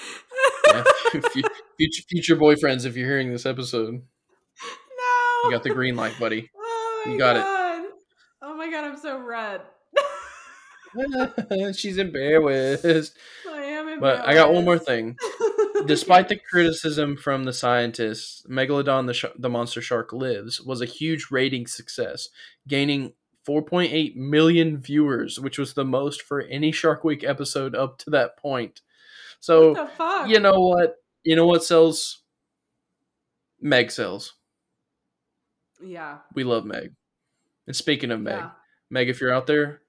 [0.67, 0.83] yeah.
[1.11, 1.41] Fu-
[1.77, 4.01] future future boyfriends, if you're hearing this episode, no.
[5.43, 6.49] you got the green light, buddy.
[7.03, 7.43] Oh my You got it.
[8.43, 9.61] Oh my god, I'm so red.
[11.75, 13.17] She's embarrassed.
[13.49, 13.99] I am in.
[13.99, 15.17] But I got one more thing.
[15.85, 20.85] Despite the criticism from the scientists, Megalodon the, sh- the Monster Shark Lives was a
[20.85, 22.29] huge rating success,
[22.67, 23.13] gaining
[23.47, 28.37] 4.8 million viewers, which was the most for any Shark Week episode up to that
[28.37, 28.81] point.
[29.39, 30.29] So, what the fuck?
[30.29, 30.97] you know what?
[31.23, 32.19] You know what sells?
[33.59, 34.33] Meg sells.
[35.83, 36.19] Yeah.
[36.33, 36.93] We love Meg.
[37.67, 38.49] And speaking of Meg, Yeah.
[38.89, 39.81] Meg, if you're out there,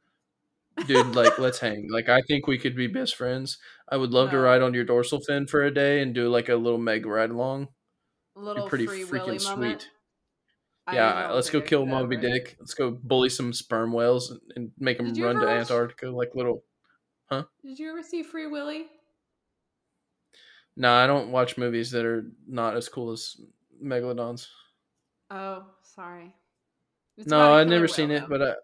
[0.86, 1.88] dude, like let's hang.
[1.90, 3.58] Like I think we could be best friends.
[3.88, 6.48] I would love to ride on your dorsal fin for a day and do like
[6.48, 7.68] a little Meg ride along.
[8.34, 9.82] Little You're pretty freaking moment.
[9.82, 9.90] sweet.
[10.86, 12.28] I yeah, let's go kill Moby ever.
[12.28, 12.56] Dick.
[12.58, 16.34] Let's go bully some sperm whales and, and make them run to watch- Antarctica like
[16.34, 16.64] little.
[17.26, 18.86] Huh did you ever see Free Willy?
[20.76, 23.36] No, I don't watch movies that are not as cool as
[23.82, 24.48] megalodons.
[25.30, 26.34] Oh, sorry.
[27.16, 28.38] It's no, I've never seen whale, it, though.
[28.38, 28.54] but uh,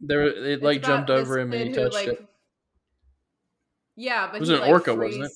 [0.00, 2.26] there it like jumped over him and he touched like- it.
[3.96, 5.32] Yeah, but It was an like, orca, wasn't it?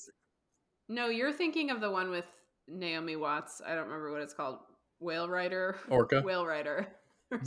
[0.89, 2.27] No, you're thinking of the one with
[2.69, 3.63] Naomi Watts.
[3.67, 4.59] I don't remember what it's called.
[4.99, 5.77] Whale Rider.
[5.89, 6.21] Orca.
[6.25, 6.89] Whale Rider.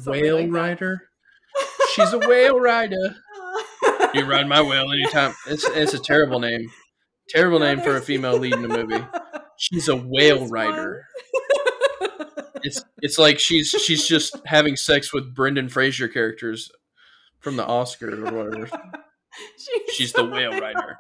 [0.06, 1.10] Whale like rider.
[1.94, 3.16] She's a whale rider.
[4.14, 5.34] You ride my whale anytime.
[5.48, 6.70] It's it's a terrible name.
[7.30, 9.04] Terrible No, name for a female lead in a movie.
[9.58, 11.04] She's a whale rider.
[12.62, 16.72] It's it's like she's she's just having sex with Brendan Fraser characters
[17.44, 18.70] from the Oscar or whatever.
[19.94, 20.98] She's the whale rider.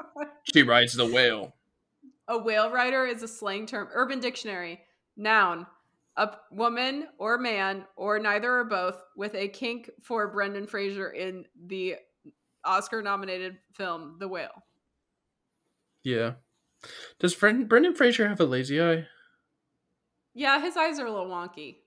[0.53, 1.55] She rides the whale.
[2.27, 3.87] A whale rider is a slang term.
[3.93, 4.81] Urban Dictionary.
[5.17, 5.65] Noun.
[6.17, 11.45] A woman or man or neither or both with a kink for Brendan Fraser in
[11.65, 11.95] the
[12.63, 14.63] Oscar nominated film The Whale.
[16.03, 16.33] Yeah.
[17.19, 19.07] Does Brendan Fraser have a lazy eye?
[20.35, 21.77] Yeah, his eyes are a little wonky.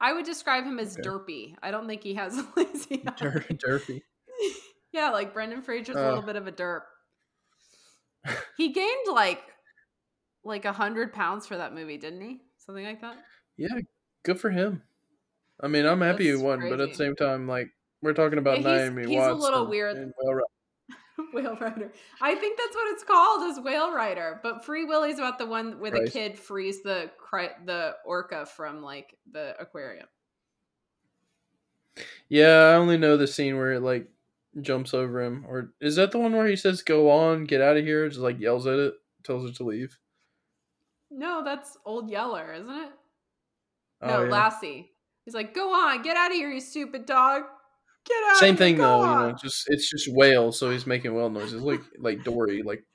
[0.00, 1.08] I would describe him as Okay.
[1.08, 1.54] derpy.
[1.62, 3.12] I don't think he has a lazy eye.
[3.18, 4.02] Der- derpy.
[4.92, 6.08] yeah, like Brendan Fraser's a Uh.
[6.08, 6.82] little bit of a derp.
[8.56, 9.42] He gained like
[10.44, 12.40] like a hundred pounds for that movie, didn't he?
[12.58, 13.16] Something like that.
[13.56, 13.80] Yeah,
[14.24, 14.82] good for him.
[15.60, 17.68] I mean, I'm happy That's he won, but at the same time, like
[18.02, 19.96] we're talking about Yeah, he's- Naomi he's a little and- weird.
[19.96, 20.12] and.
[21.32, 21.92] Whale Rider.
[22.20, 24.40] I think that's what it's called, is Whale Rider.
[24.42, 27.10] But Free Willy's about the one where the kid frees the
[27.64, 30.06] the orca from like the aquarium.
[32.28, 34.08] Yeah, I only know the scene where it like
[34.60, 35.44] jumps over him.
[35.48, 38.08] Or is that the one where he says, "Go on, get out of here"?
[38.08, 39.98] Just like yells at it, tells it to leave.
[41.10, 42.90] No, that's Old Yeller, isn't it?
[44.02, 44.30] Oh, No, yeah.
[44.30, 44.90] Lassie.
[45.24, 47.44] He's like, "Go on, get out of here, you stupid dog.
[48.04, 49.36] Get out." Same thing go though, you know.
[49.40, 52.84] Just it's just whale, so he's making whale noises, like like Dory, like.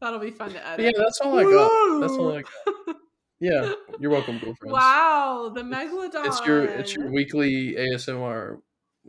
[0.00, 0.86] That'll be fun to edit.
[0.86, 2.00] yeah, that's all I got.
[2.00, 2.96] That's all I got.
[3.40, 4.72] Yeah, you're welcome, Ghoulfriends.
[4.72, 6.26] Wow, the megalodon.
[6.26, 8.58] It's your it's your weekly ASMR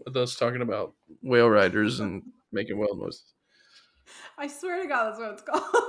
[0.06, 0.94] with us talking about
[1.24, 3.24] whale riders and making whale noises.
[4.38, 5.42] I swear to God, that's what it's
[5.72, 5.84] called.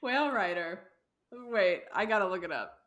[0.00, 0.80] Whale rider.
[1.32, 2.78] Wait, I gotta look it up.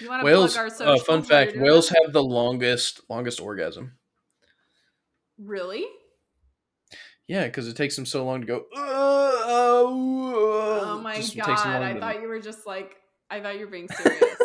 [0.00, 0.54] You want to Whales.
[0.54, 3.98] plug our Uh, fun fact: whales have the longest longest orgasm.
[5.38, 5.86] really.
[7.26, 8.56] Yeah, because it takes them so long to go.
[8.74, 11.44] "Uh, oh, Oh my just God!
[11.46, 12.96] takes them long I to- thought you were just like
[13.30, 14.36] I thought you were being serious.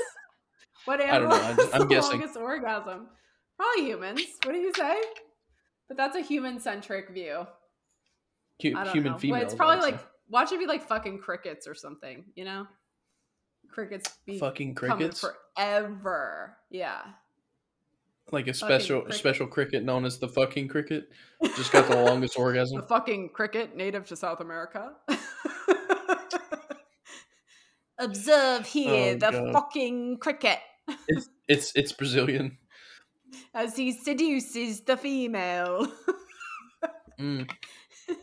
[0.85, 2.19] what don't animal know, I'm- has I'm the guessing.
[2.19, 3.07] longest orgasm?
[3.57, 4.21] Probably humans.
[4.43, 5.01] What do you say?
[5.87, 7.45] But that's a human-centric view.
[8.61, 9.17] hu- human know.
[9.17, 9.39] female.
[9.39, 9.99] But it's probably like
[10.29, 12.25] watch it be like fucking crickets or something.
[12.35, 12.67] You know,
[13.73, 15.25] crickets be fucking crickets,
[15.57, 16.55] forever.
[16.69, 17.01] Yeah.
[18.31, 19.17] like a special cricket.
[19.19, 21.09] special cricket known as the fucking cricket.
[21.55, 22.79] Just got the longest orgasm.
[22.81, 24.91] The fucking cricket native to South America.
[27.99, 29.53] Observe here Oh, the God.
[29.53, 30.59] fucking cricket
[31.07, 32.57] It's it's it's Brazilian.
[33.53, 35.87] as he seduces the female.
[37.19, 37.47] Mm.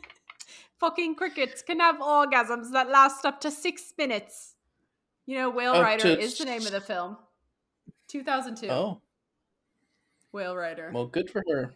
[0.81, 4.57] fucking crickets can have orgasms that last up to six minutes.
[5.31, 7.17] You know, Whale Up Rider to is the name of the film.
[8.09, 8.67] 2002.
[8.69, 9.01] Oh,
[10.33, 10.91] Whale Rider.
[10.93, 11.73] well, good for her.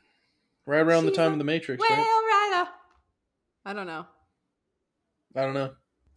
[0.67, 2.51] Right around the time of the Matrix, Whale right?
[2.53, 2.71] Rider.
[3.65, 4.07] I don't know.
[5.37, 5.71] I don't know.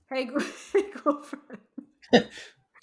[0.09, 0.26] Hey,
[1.03, 1.59] girlfriend.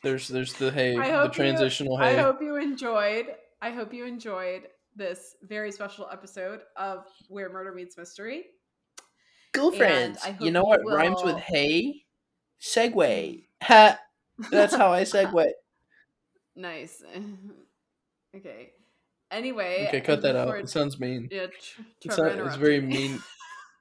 [0.04, 3.26] There's there's the hey the hope you- transitional I hope you enjoyed.
[3.60, 8.44] I hope you enjoyed this very special episode of Where Murder Meets Mystery.
[9.52, 12.04] Girlfriend, you know you what rhymes with hay?
[12.60, 13.46] segue.
[13.62, 13.98] Ha!
[14.50, 15.50] That's how I segue.
[16.56, 17.02] Nice.
[18.36, 18.70] okay.
[19.30, 19.86] Anyway.
[19.88, 20.56] Okay, cut that out.
[20.56, 21.28] It sounds mean.
[21.30, 23.20] Yeah, tr- It's, Trevor not, it's very mean.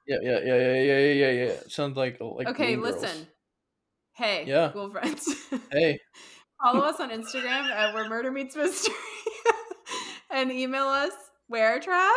[0.06, 1.44] Yeah, yeah, yeah, yeah, yeah, yeah, yeah, yeah.
[1.64, 2.46] It sounds like like.
[2.48, 3.00] okay, Mean Girls.
[3.00, 3.26] listen.
[4.12, 4.70] Hey, Yeah.
[4.74, 5.28] Ghoulfriends.
[5.72, 5.98] Hey,
[6.62, 8.94] Follow us on Instagram at Where Murder Meets Mystery,
[10.30, 11.12] and email us
[11.46, 12.12] where Trav.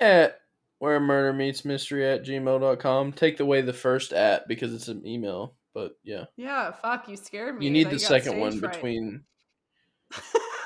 [0.00, 0.38] at
[0.80, 3.12] where murder meets mystery at gmail.com.
[3.12, 5.54] Take away the first at because it's an email.
[5.74, 7.64] But yeah, Yeah, fuck, you scared me.
[7.66, 8.72] you need the second one fright.
[8.74, 9.24] between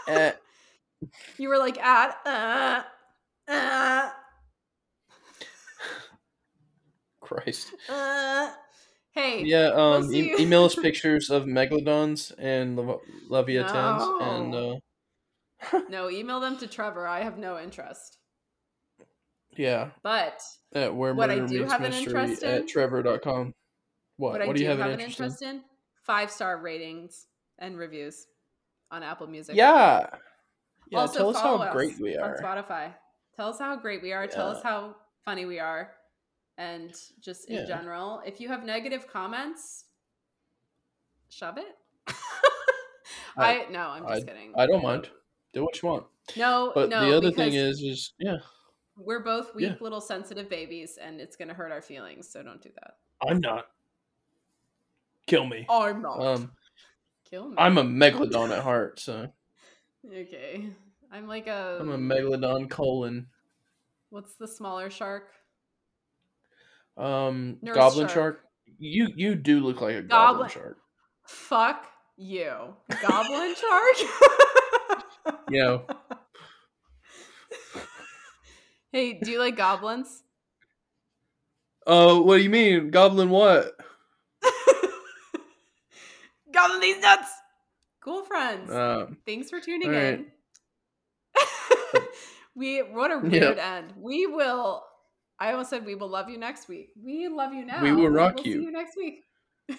[0.07, 0.39] at
[1.39, 2.83] you were like at uh,
[3.51, 4.11] uh,
[7.21, 7.73] Christ.
[7.89, 8.51] uh.
[9.13, 14.81] Hey, Yeah, um, see e- email us pictures of megalodons and Lev- leviathans and No.
[15.73, 17.07] uh, no, email them to Trevor.
[17.09, 18.19] I have no interest.
[19.57, 20.41] yeah, But
[20.73, 23.55] at where What I do have an interest in- at trevor.com.
[24.19, 24.33] What?
[24.33, 25.25] what, What, I do you have, an an interest, in?
[25.27, 25.63] interest in?
[26.03, 27.27] Five star ratings
[27.59, 28.27] and reviews
[28.91, 29.57] on Apple Music.
[29.57, 30.07] Yeah.
[30.91, 32.43] Yeah, Also tell us follow how great we are on.
[32.43, 32.93] Spotify.
[33.37, 34.27] Tell us how great we are.
[34.27, 35.93] Tell us how funny we are.
[36.57, 37.65] And just in Yeah.
[37.67, 39.85] general, if you have negative comments,
[41.29, 41.77] shove it.
[43.37, 44.53] I, I- no, I'm I- just kidding.
[44.57, 45.11] I don't mind.
[45.55, 46.05] Do what you want.
[46.37, 48.37] No, But no, the other thing is, is yeah,
[48.99, 49.77] we're both weak Yeah.
[49.81, 52.29] little sensitive babies, and it's gonna hurt our feelings.
[52.31, 52.95] So don't do that.
[53.27, 53.67] I'm not.
[55.29, 55.67] Kill me.
[55.69, 56.21] I'm not.
[56.21, 56.53] Um,
[57.31, 57.55] Kill me.
[57.59, 59.29] I'm a megalodon at heart, so
[60.13, 60.71] okay.
[61.13, 61.79] I'm like a.
[61.81, 63.27] I'm a megalodon colon.
[64.11, 65.29] What's the smaller shark?
[66.97, 68.15] Um, Nurse goblin shark.
[68.15, 68.45] shark.
[68.79, 70.79] You you do look like a goblin, Goblin- shark.
[71.27, 71.85] Fuck
[72.17, 72.51] you,
[73.03, 73.97] goblin shark.
[75.51, 75.83] You know,
[78.93, 80.23] Hey, do you like goblins?
[81.87, 82.91] Oh, what do you mean?
[82.91, 83.73] Goblin what?
[86.61, 87.31] Goblin these nuts.
[88.05, 88.71] Ghoulfriends.
[88.71, 90.15] Um, Thanks for tuning all right.
[90.15, 90.27] in.
[92.55, 93.41] we what a Yeah.
[93.47, 93.93] weird end.
[93.97, 94.85] We will.
[95.39, 96.91] I almost said we will love you next week.
[97.01, 97.83] We love you now.
[97.83, 98.59] We will rock we'll you.
[98.59, 99.25] See you next week.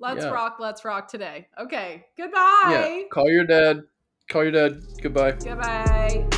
[0.00, 0.30] let's Yeah.
[0.30, 0.56] rock.
[0.60, 1.48] Let's rock today.
[1.58, 2.04] Okay.
[2.16, 2.38] Goodbye.
[2.70, 3.08] yeah.
[3.10, 3.82] Call your dad.
[4.30, 4.80] Call your dad.
[5.02, 5.32] Goodbye.
[5.32, 6.28] Goodbye.